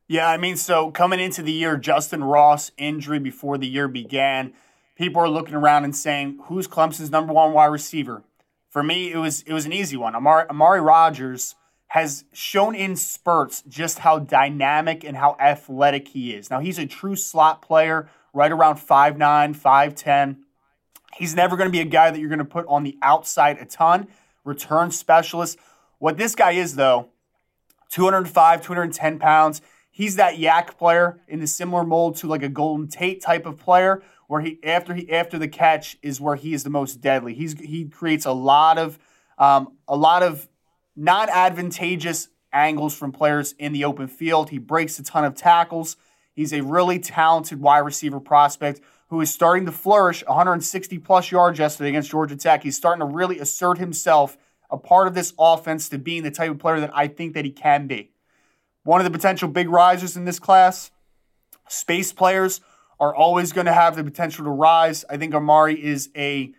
Yeah, 0.06 0.28
I 0.28 0.36
mean, 0.36 0.56
so 0.56 0.90
coming 0.90 1.20
into 1.20 1.42
the 1.42 1.52
year, 1.52 1.76
Justin 1.76 2.24
Ross 2.24 2.70
injury 2.76 3.18
before 3.18 3.56
the 3.56 3.66
year 3.66 3.88
began, 3.88 4.52
people 4.96 5.20
are 5.22 5.28
looking 5.28 5.54
around 5.54 5.84
and 5.84 5.96
saying, 5.96 6.40
who's 6.44 6.66
Clemson's 6.66 7.10
number 7.10 7.32
one 7.32 7.52
wide 7.52 7.66
receiver? 7.66 8.22
For 8.68 8.82
me, 8.82 9.12
it 9.12 9.18
was 9.18 9.42
it 9.42 9.52
was 9.52 9.66
an 9.66 9.72
easy 9.72 9.96
one. 9.96 10.14
Amari, 10.14 10.48
Amari 10.50 10.80
Rodgers 10.80 11.54
has 11.88 12.24
shown 12.32 12.74
in 12.74 12.96
spurts 12.96 13.62
just 13.68 14.00
how 14.00 14.18
dynamic 14.18 15.04
and 15.04 15.16
how 15.16 15.36
athletic 15.38 16.08
he 16.08 16.34
is. 16.34 16.50
Now 16.50 16.58
he's 16.58 16.78
a 16.78 16.86
true 16.86 17.14
slot 17.14 17.62
player, 17.62 18.10
right 18.34 18.52
around 18.52 18.76
5'9", 18.76 19.16
5'10". 19.56 20.36
He's 21.16 21.34
never 21.34 21.56
going 21.56 21.68
to 21.68 21.72
be 21.72 21.80
a 21.80 21.84
guy 21.84 22.10
that 22.10 22.18
you're 22.18 22.28
going 22.28 22.38
to 22.40 22.44
put 22.44 22.66
on 22.66 22.82
the 22.82 22.98
outside 23.00 23.58
a 23.58 23.64
ton. 23.64 24.08
Return 24.44 24.90
specialist. 24.90 25.58
What 25.98 26.16
this 26.16 26.34
guy 26.34 26.52
is 26.52 26.76
though, 26.76 27.08
205, 27.90 28.62
210 28.62 29.18
pounds. 29.18 29.62
He's 29.90 30.16
that 30.16 30.34
YAC 30.34 30.76
player 30.76 31.20
in 31.28 31.38
the 31.38 31.46
similar 31.46 31.84
mold 31.84 32.16
to 32.16 32.26
like 32.26 32.42
a 32.42 32.48
Golden 32.48 32.88
Tate 32.88 33.22
type 33.22 33.46
of 33.46 33.56
player 33.56 34.02
where 34.26 34.40
he 34.40 34.58
after 34.64 34.94
he 34.94 35.10
after 35.12 35.38
the 35.38 35.46
catch 35.46 35.96
is 36.02 36.20
where 36.20 36.34
he 36.34 36.52
is 36.52 36.64
the 36.64 36.70
most 36.70 37.00
deadly. 37.00 37.34
He's 37.34 37.58
he 37.60 37.84
creates 37.84 38.26
a 38.26 38.32
lot 38.32 38.78
of 38.78 38.98
um, 39.38 39.76
a 39.86 39.96
lot 39.96 40.24
of 40.24 40.48
non 40.96 41.28
advantageous 41.30 42.28
angles 42.52 42.96
from 42.96 43.12
players 43.12 43.52
in 43.58 43.72
the 43.72 43.84
open 43.84 44.08
field. 44.08 44.50
He 44.50 44.58
breaks 44.58 44.98
a 44.98 45.04
ton 45.04 45.24
of 45.24 45.36
tackles. 45.36 45.96
He's 46.34 46.52
a 46.52 46.62
really 46.62 46.98
talented 46.98 47.60
wide 47.60 47.78
receiver 47.78 48.20
prospect 48.20 48.80
who 49.08 49.20
is 49.20 49.32
starting 49.32 49.66
to 49.66 49.72
flourish 49.72 50.24
160 50.26 50.98
plus 50.98 51.30
yards 51.30 51.58
yesterday 51.58 51.90
against 51.90 52.10
Georgia 52.10 52.36
Tech. 52.36 52.62
He's 52.62 52.76
starting 52.76 53.00
to 53.00 53.14
really 53.14 53.38
assert 53.38 53.78
himself 53.78 54.36
a 54.70 54.76
part 54.76 55.06
of 55.06 55.14
this 55.14 55.32
offense 55.38 55.88
to 55.90 55.98
being 55.98 56.22
the 56.22 56.30
type 56.30 56.50
of 56.50 56.58
player 56.58 56.80
that 56.80 56.90
I 56.94 57.06
think 57.06 57.34
that 57.34 57.44
he 57.44 57.50
can 57.50 57.86
be. 57.86 58.10
One 58.82 59.00
of 59.00 59.04
the 59.04 59.16
potential 59.16 59.48
big 59.48 59.68
risers 59.68 60.16
in 60.16 60.24
this 60.24 60.38
class, 60.38 60.90
space 61.68 62.12
players 62.12 62.60
are 62.98 63.14
always 63.14 63.52
going 63.52 63.66
to 63.66 63.72
have 63.72 63.96
the 63.96 64.04
potential 64.04 64.44
to 64.44 64.50
rise. 64.50 65.04
I 65.08 65.16
think 65.16 65.34
Amari 65.34 65.82
is 65.82 66.10
a 66.16 66.52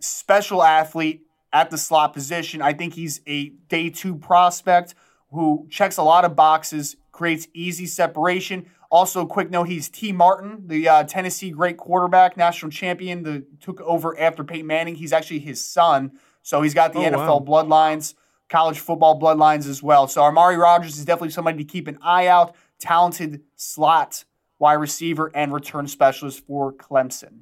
special 0.00 0.62
athlete 0.62 1.26
at 1.52 1.70
the 1.70 1.78
slot 1.78 2.12
position. 2.12 2.60
I 2.60 2.72
think 2.72 2.94
he's 2.94 3.20
a 3.26 3.50
day 3.68 3.90
two 3.90 4.16
prospect 4.16 4.94
who 5.30 5.66
checks 5.70 5.96
a 5.96 6.02
lot 6.02 6.24
of 6.24 6.36
boxes, 6.36 6.96
creates 7.12 7.48
easy 7.54 7.86
separation. 7.86 8.70
Also, 8.94 9.26
quick 9.26 9.50
note: 9.50 9.64
he's 9.64 9.88
Tee 9.88 10.12
Martin, 10.12 10.68
the 10.68 10.88
uh, 10.88 11.02
Tennessee 11.02 11.50
great 11.50 11.76
quarterback, 11.76 12.36
national 12.36 12.70
champion, 12.70 13.24
that 13.24 13.60
took 13.60 13.80
over 13.80 14.16
after 14.16 14.44
Peyton 14.44 14.68
Manning. 14.68 14.94
He's 14.94 15.12
actually 15.12 15.40
his 15.40 15.60
son, 15.60 16.12
so 16.44 16.62
he's 16.62 16.74
got 16.74 16.92
the 16.92 17.00
oh, 17.00 17.10
NFL 17.10 17.44
wow. 17.44 17.64
bloodlines, 17.64 18.14
college 18.48 18.78
football 18.78 19.18
bloodlines 19.18 19.66
as 19.68 19.82
well. 19.82 20.06
So 20.06 20.22
Amari 20.22 20.56
Rodgers 20.56 20.96
is 20.96 21.04
definitely 21.04 21.30
somebody 21.30 21.58
to 21.58 21.64
keep 21.64 21.88
an 21.88 21.98
eye 22.02 22.28
out. 22.28 22.54
Talented 22.78 23.42
slot 23.56 24.24
wide 24.60 24.74
receiver 24.74 25.28
and 25.34 25.52
return 25.52 25.88
specialist 25.88 26.46
for 26.46 26.72
Clemson. 26.72 27.40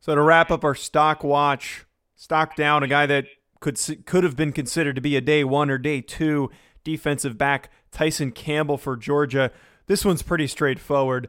So 0.00 0.16
to 0.16 0.20
wrap 0.20 0.50
up 0.50 0.64
our 0.64 0.74
stock 0.74 1.22
watch, 1.22 1.86
stock 2.16 2.56
down, 2.56 2.82
a 2.82 2.88
guy 2.88 3.06
that 3.06 3.26
could 3.60 3.78
could 4.04 4.24
have 4.24 4.34
been 4.34 4.50
considered 4.50 4.96
to 4.96 5.00
be 5.00 5.14
a 5.14 5.20
day 5.20 5.44
one 5.44 5.70
or 5.70 5.78
day 5.78 6.00
two 6.00 6.50
defensive 6.82 7.38
back, 7.38 7.70
Tyson 7.92 8.32
Campbell 8.32 8.78
for 8.78 8.96
Georgia. 8.96 9.52
This 9.88 10.04
one's 10.04 10.22
pretty 10.22 10.46
straightforward. 10.46 11.28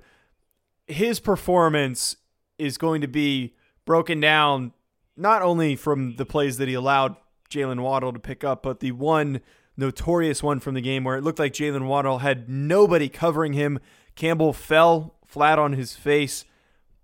His 0.85 1.19
performance 1.19 2.17
is 2.59 2.77
going 2.77 3.01
to 3.01 3.07
be 3.07 3.55
broken 3.85 4.19
down 4.19 4.73
not 5.17 5.41
only 5.41 5.75
from 5.75 6.15
the 6.17 6.25
plays 6.25 6.57
that 6.57 6.67
he 6.67 6.75
allowed 6.75 7.15
Jaylen 7.49 7.79
Waddle 7.81 8.13
to 8.13 8.19
pick 8.19 8.43
up, 8.43 8.61
but 8.61 8.79
the 8.79 8.91
one 8.91 9.41
notorious 9.75 10.43
one 10.43 10.59
from 10.59 10.75
the 10.75 10.81
game 10.81 11.03
where 11.03 11.17
it 11.17 11.23
looked 11.23 11.39
like 11.39 11.53
Jaylen 11.53 11.87
Waddle 11.87 12.19
had 12.19 12.47
nobody 12.47 13.09
covering 13.09 13.53
him. 13.53 13.79
Campbell 14.15 14.53
fell 14.53 15.15
flat 15.25 15.57
on 15.57 15.73
his 15.73 15.95
face 15.95 16.45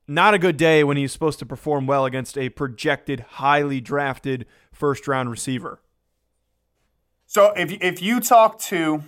not 0.07 0.33
a 0.33 0.39
good 0.39 0.57
day 0.57 0.83
when 0.83 0.97
he's 0.97 1.11
supposed 1.11 1.39
to 1.39 1.45
perform 1.45 1.87
well 1.87 2.05
against 2.05 2.37
a 2.37 2.49
projected, 2.49 3.21
highly 3.21 3.81
drafted 3.81 4.45
first 4.71 5.07
round 5.07 5.31
receiver. 5.31 5.81
So 7.25 7.53
if 7.53 7.71
if 7.81 8.01
you 8.01 8.19
talk 8.19 8.59
to 8.61 9.03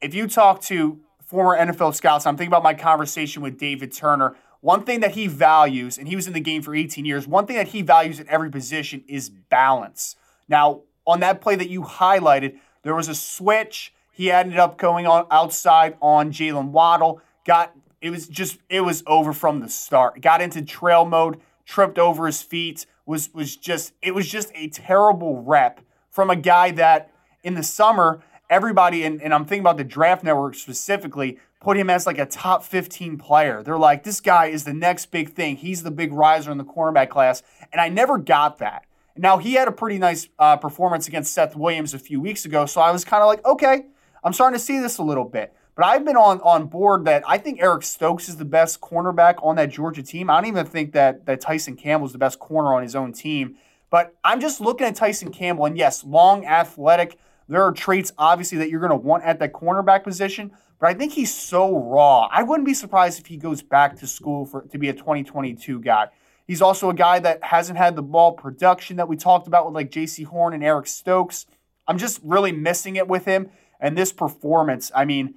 if 0.00 0.14
you 0.14 0.26
talk 0.26 0.62
to 0.62 1.00
former 1.30 1.56
NFL 1.56 1.94
scouts, 1.94 2.26
I'm 2.26 2.36
thinking 2.36 2.50
about 2.50 2.64
my 2.64 2.74
conversation 2.74 3.40
with 3.40 3.56
David 3.56 3.92
Turner. 3.92 4.34
One 4.62 4.82
thing 4.82 4.98
that 4.98 5.12
he 5.12 5.28
values, 5.28 5.96
and 5.96 6.08
he 6.08 6.16
was 6.16 6.26
in 6.26 6.32
the 6.32 6.40
game 6.40 6.60
for 6.60 6.74
18 6.74 7.04
years, 7.04 7.28
one 7.28 7.46
thing 7.46 7.54
that 7.54 7.68
he 7.68 7.82
values 7.82 8.18
at 8.18 8.26
every 8.26 8.50
position 8.50 9.04
is 9.06 9.30
balance. 9.30 10.16
Now, 10.48 10.80
on 11.06 11.20
that 11.20 11.40
play 11.40 11.54
that 11.54 11.70
you 11.70 11.82
highlighted, 11.82 12.58
there 12.82 12.96
was 12.96 13.08
a 13.08 13.14
switch. 13.14 13.94
He 14.10 14.32
ended 14.32 14.58
up 14.58 14.76
going 14.76 15.06
on 15.06 15.26
outside 15.30 15.96
on 16.02 16.32
Jaylen 16.32 16.70
Waddle, 16.70 17.22
got 17.46 17.76
it 18.00 18.10
was 18.10 18.26
just 18.26 18.58
it 18.68 18.80
was 18.80 19.04
over 19.06 19.32
from 19.32 19.60
the 19.60 19.68
start. 19.68 20.20
Got 20.20 20.42
into 20.42 20.62
trail 20.62 21.04
mode, 21.04 21.40
tripped 21.64 21.98
over 21.98 22.26
his 22.26 22.42
feet, 22.42 22.86
was 23.06 23.32
was 23.32 23.54
just 23.54 23.92
it 24.02 24.16
was 24.16 24.28
just 24.28 24.50
a 24.56 24.68
terrible 24.68 25.42
rep 25.42 25.80
from 26.10 26.28
a 26.28 26.36
guy 26.36 26.72
that 26.72 27.12
in 27.44 27.54
the 27.54 27.62
summer 27.62 28.20
everybody 28.50 29.04
and, 29.04 29.22
and 29.22 29.32
I'm 29.32 29.46
thinking 29.46 29.62
about 29.62 29.78
the 29.78 29.84
draft 29.84 30.22
network 30.22 30.56
specifically 30.56 31.38
put 31.60 31.76
him 31.76 31.88
as 31.88 32.06
like 32.06 32.18
a 32.18 32.26
top 32.26 32.64
15 32.64 33.16
player. 33.18 33.62
They're 33.62 33.78
like, 33.78 34.02
this 34.02 34.20
guy 34.20 34.46
is 34.46 34.64
the 34.64 34.74
next 34.74 35.06
big 35.06 35.32
thing. 35.32 35.56
He's 35.56 35.82
the 35.82 35.90
big 35.90 36.12
riser 36.12 36.50
in 36.50 36.58
the 36.58 36.64
cornerback 36.64 37.10
class. 37.10 37.42
And 37.72 37.80
I 37.80 37.88
never 37.88 38.18
got 38.18 38.58
that. 38.58 38.86
Now, 39.16 39.38
he 39.38 39.54
had 39.54 39.68
a 39.68 39.72
pretty 39.72 39.98
nice 39.98 40.28
uh, 40.38 40.56
performance 40.56 41.06
against 41.06 41.34
Seth 41.34 41.54
Williams 41.54 41.92
a 41.92 41.98
few 41.98 42.20
weeks 42.20 42.44
ago. 42.44 42.64
So 42.64 42.80
I 42.80 42.90
was 42.90 43.04
kind 43.04 43.22
of 43.22 43.26
like, 43.26 43.44
okay, 43.44 43.84
I'm 44.24 44.32
starting 44.32 44.58
to 44.58 44.64
see 44.64 44.78
this 44.78 44.98
a 44.98 45.02
little 45.02 45.24
bit. 45.24 45.54
But 45.74 45.84
I've 45.84 46.04
been 46.04 46.16
on 46.16 46.40
on 46.40 46.66
board 46.66 47.04
that 47.06 47.22
I 47.26 47.38
think 47.38 47.60
Eric 47.60 47.84
Stokes 47.84 48.28
is 48.28 48.36
the 48.36 48.44
best 48.44 48.80
cornerback 48.80 49.42
on 49.42 49.56
that 49.56 49.70
Georgia 49.70 50.02
team. 50.02 50.28
I 50.28 50.34
don't 50.34 50.46
even 50.48 50.66
think 50.66 50.92
that 50.92 51.26
that 51.26 51.40
Tyson 51.40 51.76
Campbell 51.76 52.06
is 52.06 52.12
the 52.12 52.18
best 52.18 52.38
corner 52.38 52.74
on 52.74 52.82
his 52.82 52.94
own 52.94 53.12
team. 53.12 53.56
But 53.88 54.14
I'm 54.22 54.40
just 54.40 54.60
looking 54.60 54.86
at 54.86 54.94
Tyson 54.94 55.32
Campbell, 55.32 55.64
and 55.66 55.76
yes, 55.76 56.04
long, 56.04 56.44
athletic. 56.44 57.18
There 57.50 57.64
are 57.64 57.72
traits 57.72 58.12
obviously 58.16 58.58
that 58.58 58.70
you're 58.70 58.80
going 58.80 58.90
to 58.90 58.96
want 58.96 59.24
at 59.24 59.38
that 59.40 59.52
cornerback 59.52 60.04
position. 60.04 60.52
But 60.78 60.88
I 60.88 60.94
think 60.94 61.12
he's 61.12 61.34
so 61.34 61.76
raw. 61.76 62.28
I 62.30 62.42
wouldn't 62.42 62.66
be 62.66 62.74
surprised 62.74 63.20
if 63.20 63.26
he 63.26 63.36
goes 63.36 63.60
back 63.60 63.98
to 63.98 64.06
school 64.06 64.46
for 64.46 64.62
to 64.62 64.78
be 64.78 64.88
a 64.88 64.94
2022 64.94 65.80
guy. 65.80 66.08
He's 66.46 66.62
also 66.62 66.90
a 66.90 66.94
guy 66.94 67.18
that 67.18 67.44
hasn't 67.44 67.76
had 67.76 67.96
the 67.96 68.02
ball 68.02 68.32
production 68.32 68.96
that 68.96 69.06
we 69.06 69.16
talked 69.16 69.46
about 69.46 69.66
with 69.66 69.74
like 69.74 69.90
Jaycee 69.90 70.24
Horn 70.24 70.54
and 70.54 70.64
Eric 70.64 70.86
Stokes. 70.86 71.46
I'm 71.86 71.98
just 71.98 72.20
really 72.24 72.50
missing 72.50 72.96
it 72.96 73.08
with 73.08 73.24
him. 73.24 73.50
And 73.78 73.96
this 73.96 74.12
performance, 74.12 74.90
I 74.94 75.04
mean, 75.04 75.34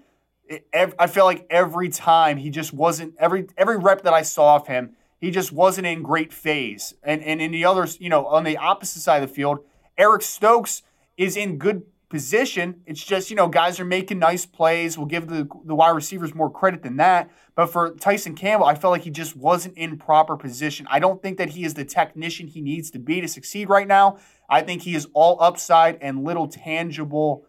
I 0.74 1.08
feel 1.08 1.26
like 1.26 1.46
every 1.50 1.90
time 1.90 2.38
he 2.38 2.50
just 2.50 2.74
wasn't 2.74 3.16
every 3.18 3.48
every 3.58 3.78
rep 3.78 4.04
that 4.04 4.14
I 4.14 4.22
saw 4.22 4.58
of 4.58 4.68
him, 4.68 4.96
he 5.20 5.32
just 5.32 5.52
wasn't 5.52 5.88
in 5.88 6.04
great 6.04 6.32
phase. 6.32 6.94
And 7.04 7.24
and 7.24 7.42
in 7.42 7.52
the 7.52 7.66
others, 7.66 7.98
you 8.00 8.10
know, 8.10 8.26
on 8.28 8.44
the 8.44 8.58
opposite 8.58 9.02
side 9.02 9.24
of 9.24 9.30
the 9.30 9.36
field, 9.36 9.60
Eric 9.98 10.22
Stokes 10.22 10.84
is 11.18 11.38
in 11.38 11.58
good 11.58 11.84
position. 12.14 12.80
It's 12.86 13.04
just 13.04 13.32
you 13.32 13.36
know 13.36 13.48
guys 13.48 13.80
are 13.80 13.86
making 13.86 14.20
nice 14.20 14.46
plays. 14.46 15.00
We'll 15.00 15.08
give 15.08 15.28
the 15.28 15.50
the 15.66 15.74
wide 15.74 15.96
receivers 15.96 16.36
more 16.36 16.48
credit 16.48 16.84
than 16.84 16.98
that. 16.98 17.32
But 17.56 17.72
for 17.72 17.96
Tyson 17.96 18.36
Campbell, 18.36 18.68
I 18.68 18.76
felt 18.76 18.92
like 18.92 19.02
he 19.02 19.10
just 19.10 19.36
wasn't 19.36 19.76
in 19.80 19.98
proper 19.98 20.38
position. 20.38 20.86
I 20.92 21.00
don't 21.00 21.24
think 21.24 21.40
that 21.40 21.50
he 21.50 21.66
is 21.66 21.74
the 21.74 21.84
technician 21.84 22.46
he 22.46 22.62
needs 22.62 22.92
to 22.92 23.00
be 23.00 23.20
to 23.20 23.28
succeed 23.28 23.68
right 23.68 23.88
now. 23.88 24.20
I 24.48 24.62
think 24.62 24.84
he 24.84 24.94
is 24.94 25.08
all 25.16 25.42
upside 25.42 25.98
and 26.04 26.24
little 26.24 26.48
tangible, 26.48 27.48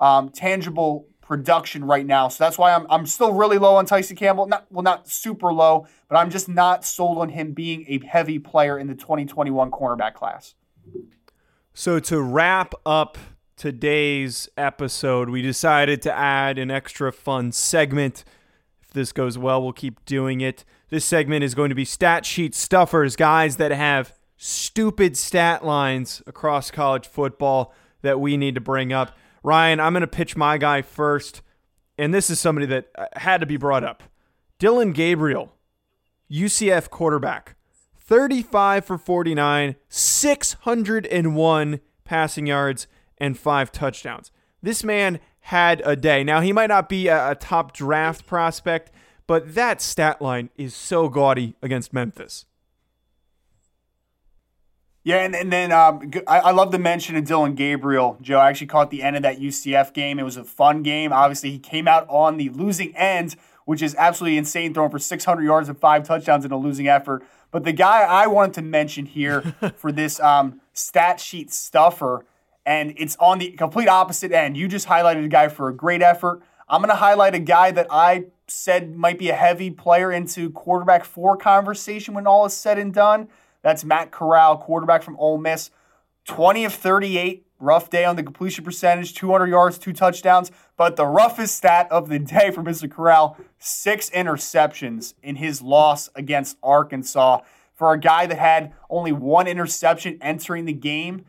um, 0.00 0.30
tangible 0.30 1.06
production 1.20 1.84
right 1.84 2.06
now. 2.06 2.28
So 2.28 2.44
that's 2.44 2.56
why 2.56 2.72
I'm, 2.72 2.86
I'm 2.88 3.04
still 3.04 3.34
really 3.34 3.58
low 3.58 3.76
on 3.76 3.84
Tyson 3.84 4.16
Campbell. 4.16 4.46
Not 4.46 4.64
well, 4.70 4.82
not 4.82 5.06
super 5.06 5.52
low, 5.52 5.86
but 6.08 6.16
I'm 6.16 6.30
just 6.30 6.48
not 6.48 6.82
sold 6.82 7.18
on 7.18 7.28
him 7.28 7.52
being 7.52 7.84
a 7.88 7.98
heavy 8.06 8.38
player 8.38 8.78
in 8.78 8.86
the 8.86 8.94
2021 8.94 9.70
cornerback 9.70 10.14
class. 10.14 10.54
So 11.74 12.00
to 12.00 12.22
wrap 12.22 12.72
up 12.86 13.18
today's 13.58 14.48
episode, 14.56 15.28
we 15.28 15.42
decided 15.42 16.00
to 16.02 16.16
add 16.16 16.58
an 16.58 16.70
extra 16.70 17.12
fun 17.12 17.52
segment. 17.52 18.24
If 18.80 18.92
this 18.92 19.12
goes 19.12 19.36
well, 19.36 19.62
we'll 19.62 19.72
keep 19.72 20.04
doing 20.04 20.40
it. 20.40 20.64
This 20.90 21.04
segment 21.04 21.44
is 21.44 21.54
going 21.54 21.68
to 21.68 21.74
be 21.74 21.84
stat 21.84 22.24
sheet 22.24 22.54
stuffers, 22.54 23.16
guys 23.16 23.56
that 23.56 23.72
have 23.72 24.14
stupid 24.36 25.16
stat 25.16 25.64
lines 25.64 26.22
across 26.26 26.70
college 26.70 27.06
football 27.06 27.74
that 28.02 28.20
we 28.20 28.36
need 28.36 28.54
to 28.54 28.60
bring 28.60 28.92
up. 28.92 29.16
Ryan, 29.42 29.80
I'm 29.80 29.92
going 29.92 30.02
to 30.02 30.06
pitch 30.06 30.36
my 30.36 30.56
guy 30.56 30.80
first. 30.80 31.42
And 31.98 32.14
this 32.14 32.30
is 32.30 32.38
somebody 32.38 32.66
that 32.66 32.86
uh, 32.96 33.06
had 33.16 33.40
to 33.40 33.46
be 33.46 33.56
brought 33.56 33.82
up. 33.82 34.04
Dillon 34.60 34.92
Gabriel, 34.92 35.52
UCF 36.30 36.90
quarterback, 36.90 37.56
35 37.98 38.84
for 38.84 38.98
49, 38.98 39.74
601 39.88 41.80
passing 42.04 42.46
yards, 42.46 42.86
and 43.20 43.38
five 43.38 43.72
touchdowns. 43.72 44.30
This 44.62 44.82
man 44.82 45.20
had 45.40 45.82
a 45.84 45.96
day. 45.96 46.24
Now, 46.24 46.40
he 46.40 46.52
might 46.52 46.66
not 46.66 46.88
be 46.88 47.08
a, 47.08 47.30
a 47.30 47.34
top 47.34 47.72
draft 47.72 48.26
prospect, 48.26 48.90
but 49.26 49.54
that 49.54 49.80
stat 49.80 50.20
line 50.20 50.50
is 50.56 50.74
so 50.74 51.08
gaudy 51.08 51.54
against 51.62 51.92
Memphis. 51.92 52.44
Yeah, 55.04 55.24
and, 55.24 55.34
and 55.34 55.50
then 55.50 55.72
um, 55.72 56.10
I, 56.26 56.40
I 56.40 56.50
love 56.50 56.70
the 56.70 56.78
mention 56.78 57.16
of 57.16 57.24
Dillon 57.24 57.54
Gabriel, 57.54 58.18
Joe. 58.20 58.38
I 58.38 58.50
actually 58.50 58.66
caught 58.66 58.90
the 58.90 59.02
end 59.02 59.16
of 59.16 59.22
that 59.22 59.40
UCF 59.40 59.94
game. 59.94 60.18
It 60.18 60.22
was 60.22 60.36
a 60.36 60.44
fun 60.44 60.82
game. 60.82 61.14
Obviously, 61.14 61.50
he 61.50 61.58
came 61.58 61.88
out 61.88 62.06
on 62.10 62.36
the 62.36 62.50
losing 62.50 62.94
end, 62.94 63.34
which 63.64 63.80
is 63.80 63.94
absolutely 63.96 64.36
insane, 64.36 64.74
throwing 64.74 64.90
for 64.90 64.98
600 64.98 65.42
yards 65.42 65.70
and 65.70 65.78
five 65.78 66.06
touchdowns 66.06 66.44
in 66.44 66.52
a 66.52 66.58
losing 66.58 66.88
effort. 66.88 67.24
But 67.50 67.64
the 67.64 67.72
guy 67.72 68.02
I 68.02 68.26
wanted 68.26 68.54
to 68.54 68.62
mention 68.62 69.06
here 69.06 69.40
for 69.76 69.92
this 69.92 70.20
um, 70.20 70.60
stat 70.74 71.20
sheet 71.20 71.50
stuffer, 71.52 72.26
and 72.68 72.92
it's 72.98 73.16
on 73.16 73.38
the 73.38 73.50
complete 73.52 73.88
opposite 73.88 74.30
end. 74.30 74.54
You 74.54 74.68
just 74.68 74.86
highlighted 74.86 75.24
a 75.24 75.28
guy 75.28 75.48
for 75.48 75.70
a 75.70 75.74
great 75.74 76.02
effort. 76.02 76.42
I'm 76.68 76.82
going 76.82 76.90
to 76.90 76.96
highlight 76.96 77.34
a 77.34 77.38
guy 77.38 77.70
that 77.70 77.86
I 77.88 78.26
said 78.46 78.94
might 78.94 79.18
be 79.18 79.30
a 79.30 79.34
heavy 79.34 79.70
player 79.70 80.12
into 80.12 80.50
quarterback 80.50 81.06
four 81.06 81.38
conversation 81.38 82.12
when 82.12 82.26
all 82.26 82.44
is 82.44 82.52
said 82.52 82.78
and 82.78 82.92
done. 82.92 83.28
That's 83.62 83.86
Matt 83.86 84.10
Corral, 84.10 84.58
quarterback 84.58 85.02
from 85.02 85.16
Ole 85.16 85.38
Miss. 85.38 85.70
20 86.26 86.66
of 86.66 86.74
38, 86.74 87.46
rough 87.58 87.88
day 87.88 88.04
on 88.04 88.16
the 88.16 88.22
completion 88.22 88.62
percentage, 88.66 89.14
200 89.14 89.46
yards, 89.46 89.78
two 89.78 89.94
touchdowns. 89.94 90.50
But 90.76 90.96
the 90.96 91.06
roughest 91.06 91.56
stat 91.56 91.88
of 91.90 92.10
the 92.10 92.18
day 92.18 92.50
for 92.50 92.62
Mr. 92.62 92.90
Corral 92.90 93.38
six 93.58 94.10
interceptions 94.10 95.14
in 95.22 95.36
his 95.36 95.62
loss 95.62 96.10
against 96.14 96.58
Arkansas. 96.62 97.40
For 97.74 97.94
a 97.94 97.98
guy 97.98 98.26
that 98.26 98.38
had 98.38 98.74
only 98.90 99.12
one 99.12 99.46
interception 99.46 100.18
entering 100.20 100.66
the 100.66 100.74
game, 100.74 101.24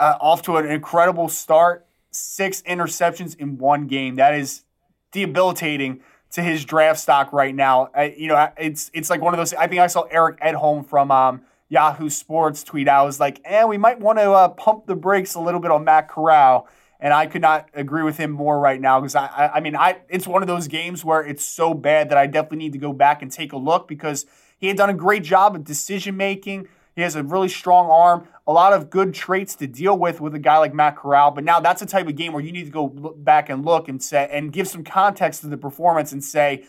uh, 0.00 0.16
off 0.20 0.42
to 0.42 0.56
an 0.56 0.66
incredible 0.66 1.28
start, 1.28 1.86
six 2.10 2.62
interceptions 2.62 3.36
in 3.38 3.58
one 3.58 3.86
game. 3.86 4.16
That 4.16 4.34
is 4.34 4.64
debilitating 5.12 6.00
to 6.32 6.42
his 6.42 6.64
draft 6.64 6.98
stock 6.98 7.32
right 7.32 7.54
now. 7.54 7.90
I, 7.94 8.14
you 8.16 8.28
know, 8.28 8.48
it's 8.58 8.90
it's 8.92 9.08
like 9.08 9.20
one 9.20 9.34
of 9.34 9.38
those. 9.38 9.54
I 9.54 9.66
think 9.66 9.80
I 9.80 9.86
saw 9.86 10.02
Eric 10.02 10.40
Edholm 10.40 10.86
from 10.86 11.10
um, 11.10 11.42
Yahoo 11.68 12.10
Sports 12.10 12.62
tweet 12.62 12.88
out 12.88 13.06
was 13.06 13.20
like, 13.20 13.40
"Eh, 13.44 13.64
we 13.64 13.78
might 13.78 14.00
want 14.00 14.18
to 14.18 14.30
uh, 14.30 14.48
pump 14.48 14.86
the 14.86 14.96
brakes 14.96 15.34
a 15.34 15.40
little 15.40 15.60
bit 15.60 15.70
on 15.70 15.84
Matt 15.84 16.08
Corral." 16.08 16.68
And 17.00 17.12
I 17.12 17.26
could 17.26 17.42
not 17.42 17.68
agree 17.74 18.02
with 18.02 18.16
him 18.16 18.30
more 18.30 18.58
right 18.58 18.80
now 18.80 19.00
because 19.00 19.14
I, 19.14 19.26
I, 19.26 19.54
I 19.54 19.60
mean, 19.60 19.76
I 19.76 19.98
it's 20.08 20.26
one 20.26 20.42
of 20.42 20.48
those 20.48 20.68
games 20.68 21.04
where 21.04 21.22
it's 21.22 21.44
so 21.44 21.74
bad 21.74 22.08
that 22.10 22.18
I 22.18 22.26
definitely 22.26 22.58
need 22.58 22.72
to 22.72 22.78
go 22.78 22.92
back 22.92 23.22
and 23.22 23.30
take 23.30 23.52
a 23.52 23.56
look 23.56 23.86
because 23.86 24.26
he 24.58 24.68
had 24.68 24.76
done 24.76 24.90
a 24.90 24.94
great 24.94 25.22
job 25.22 25.54
of 25.54 25.64
decision 25.64 26.16
making. 26.16 26.68
He 26.94 27.02
has 27.02 27.16
a 27.16 27.22
really 27.22 27.48
strong 27.48 27.90
arm, 27.90 28.28
a 28.46 28.52
lot 28.52 28.72
of 28.72 28.88
good 28.88 29.14
traits 29.14 29.56
to 29.56 29.66
deal 29.66 29.98
with 29.98 30.20
with 30.20 30.34
a 30.34 30.38
guy 30.38 30.58
like 30.58 30.72
Matt 30.72 30.96
Corral. 30.96 31.32
But 31.32 31.44
now 31.44 31.58
that's 31.60 31.82
a 31.82 31.86
type 31.86 32.06
of 32.06 32.14
game 32.14 32.32
where 32.32 32.42
you 32.42 32.52
need 32.52 32.64
to 32.64 32.70
go 32.70 32.86
back 32.88 33.48
and 33.48 33.64
look 33.64 33.88
and 33.88 34.02
say 34.02 34.28
and 34.30 34.52
give 34.52 34.68
some 34.68 34.84
context 34.84 35.40
to 35.40 35.48
the 35.48 35.56
performance 35.56 36.12
and 36.12 36.22
say, 36.22 36.64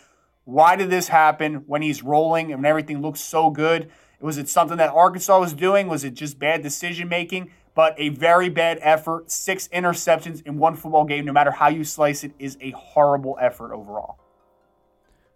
why 0.45 0.75
did 0.75 0.89
this 0.89 1.09
happen 1.09 1.63
when 1.67 1.81
he's 1.81 2.01
rolling 2.03 2.51
and 2.51 2.65
everything 2.65 3.01
looks 3.01 3.19
so 3.21 3.49
good? 3.49 3.91
Was 4.19 4.37
it 4.37 4.49
something 4.49 4.77
that 4.77 4.89
Arkansas 4.89 5.39
was 5.39 5.53
doing? 5.53 5.87
Was 5.87 6.03
it 6.03 6.15
just 6.15 6.39
bad 6.39 6.63
decision 6.63 7.07
making? 7.09 7.51
But 7.75 7.93
a 7.97 8.09
very 8.09 8.49
bad 8.49 8.79
effort. 8.81 9.29
Six 9.29 9.67
interceptions 9.67 10.41
in 10.45 10.57
one 10.57 10.75
football 10.75 11.03
game, 11.03 11.25
no 11.25 11.33
matter 11.33 11.51
how 11.51 11.67
you 11.67 11.83
slice 11.83 12.23
it, 12.23 12.31
is 12.39 12.57
a 12.61 12.71
horrible 12.71 13.37
effort 13.39 13.73
overall. 13.73 14.17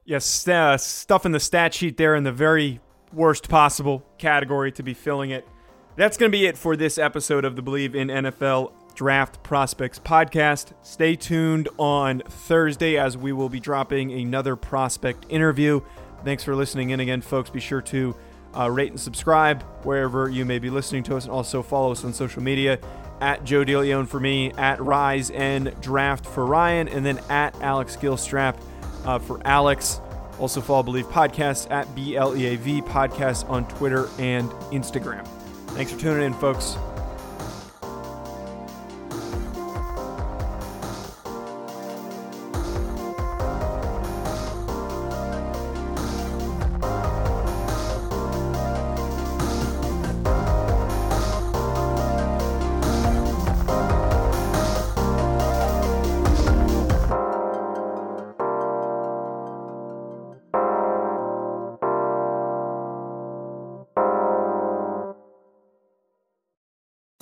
Yes, 0.06 0.48
uh, 0.48 0.78
stuff 0.78 1.26
in 1.26 1.34
the 1.34 1.40
stat 1.40 1.74
sheet 1.74 1.98
there 1.98 2.16
in 2.16 2.24
the 2.24 2.32
very 2.32 2.80
worst 3.14 3.50
possible 3.50 4.06
category 4.18 4.72
to 4.74 4.84
be 4.84 4.94
filling 4.94 5.32
it. 5.32 5.48
That's 5.96 6.18
going 6.18 6.32
to 6.32 6.38
be 6.38 6.46
it 6.46 6.58
for 6.58 6.76
this 6.76 6.98
episode 6.98 7.44
of 7.46 7.56
the 7.56 7.64
Bleav 7.64 7.96
in 7.96 8.08
NFL 8.08 8.72
Draft 8.96 9.42
Prospects 9.44 10.00
podcast. 10.00 10.74
Stay 10.82 11.16
tuned 11.16 11.70
on 11.78 12.22
Thursday 12.28 12.98
as 12.98 13.18
we 13.18 13.32
will 13.32 13.50
be 13.50 13.60
dropping 13.60 14.12
another 14.12 14.56
prospect 14.56 15.26
interview. 15.30 15.82
Thanks 16.24 16.44
for 16.44 16.56
listening 16.56 16.92
in 16.92 17.00
again, 17.00 17.22
folks. 17.22 17.50
Be 17.50 17.60
sure 17.60 17.82
to 17.82 18.16
uh, 18.58 18.70
rate 18.70 18.92
and 18.92 19.00
subscribe 19.00 19.64
wherever 19.84 20.30
you 20.30 20.46
may 20.46 20.60
be 20.60 20.70
listening 20.70 21.04
to 21.04 21.16
us, 21.16 21.26
and 21.26 21.32
also 21.32 21.62
follow 21.62 21.92
us 21.92 22.04
on 22.04 22.14
social 22.14 22.42
media 22.42 22.80
at 23.22 23.44
Joe 23.44 23.64
DeLeon 23.64 24.08
for 24.08 24.20
me, 24.20 24.52
at 24.54 24.82
Rise 24.82 25.30
and 25.32 25.74
Draft 25.82 26.26
for 26.26 26.46
Ryan, 26.46 26.88
and 26.88 27.06
then 27.06 27.20
at 27.30 27.56
Alex 27.62 27.96
Gilstrap 27.96 28.60
uh, 29.06 29.20
for 29.20 29.46
Alex. 29.46 30.02
Also 30.40 30.62
follow 30.62 30.84
Bleav 30.84 31.04
Podcast 31.04 31.70
at 31.70 31.88
BLEAV 31.96 32.82
Podcast 32.88 33.50
on 33.50 33.68
Twitter 33.68 34.10
and 34.18 34.50
Instagram. 34.72 35.28
Thanks 35.70 35.92
for 35.92 36.00
tuning 36.00 36.24
in, 36.24 36.34
folks. 36.34 36.76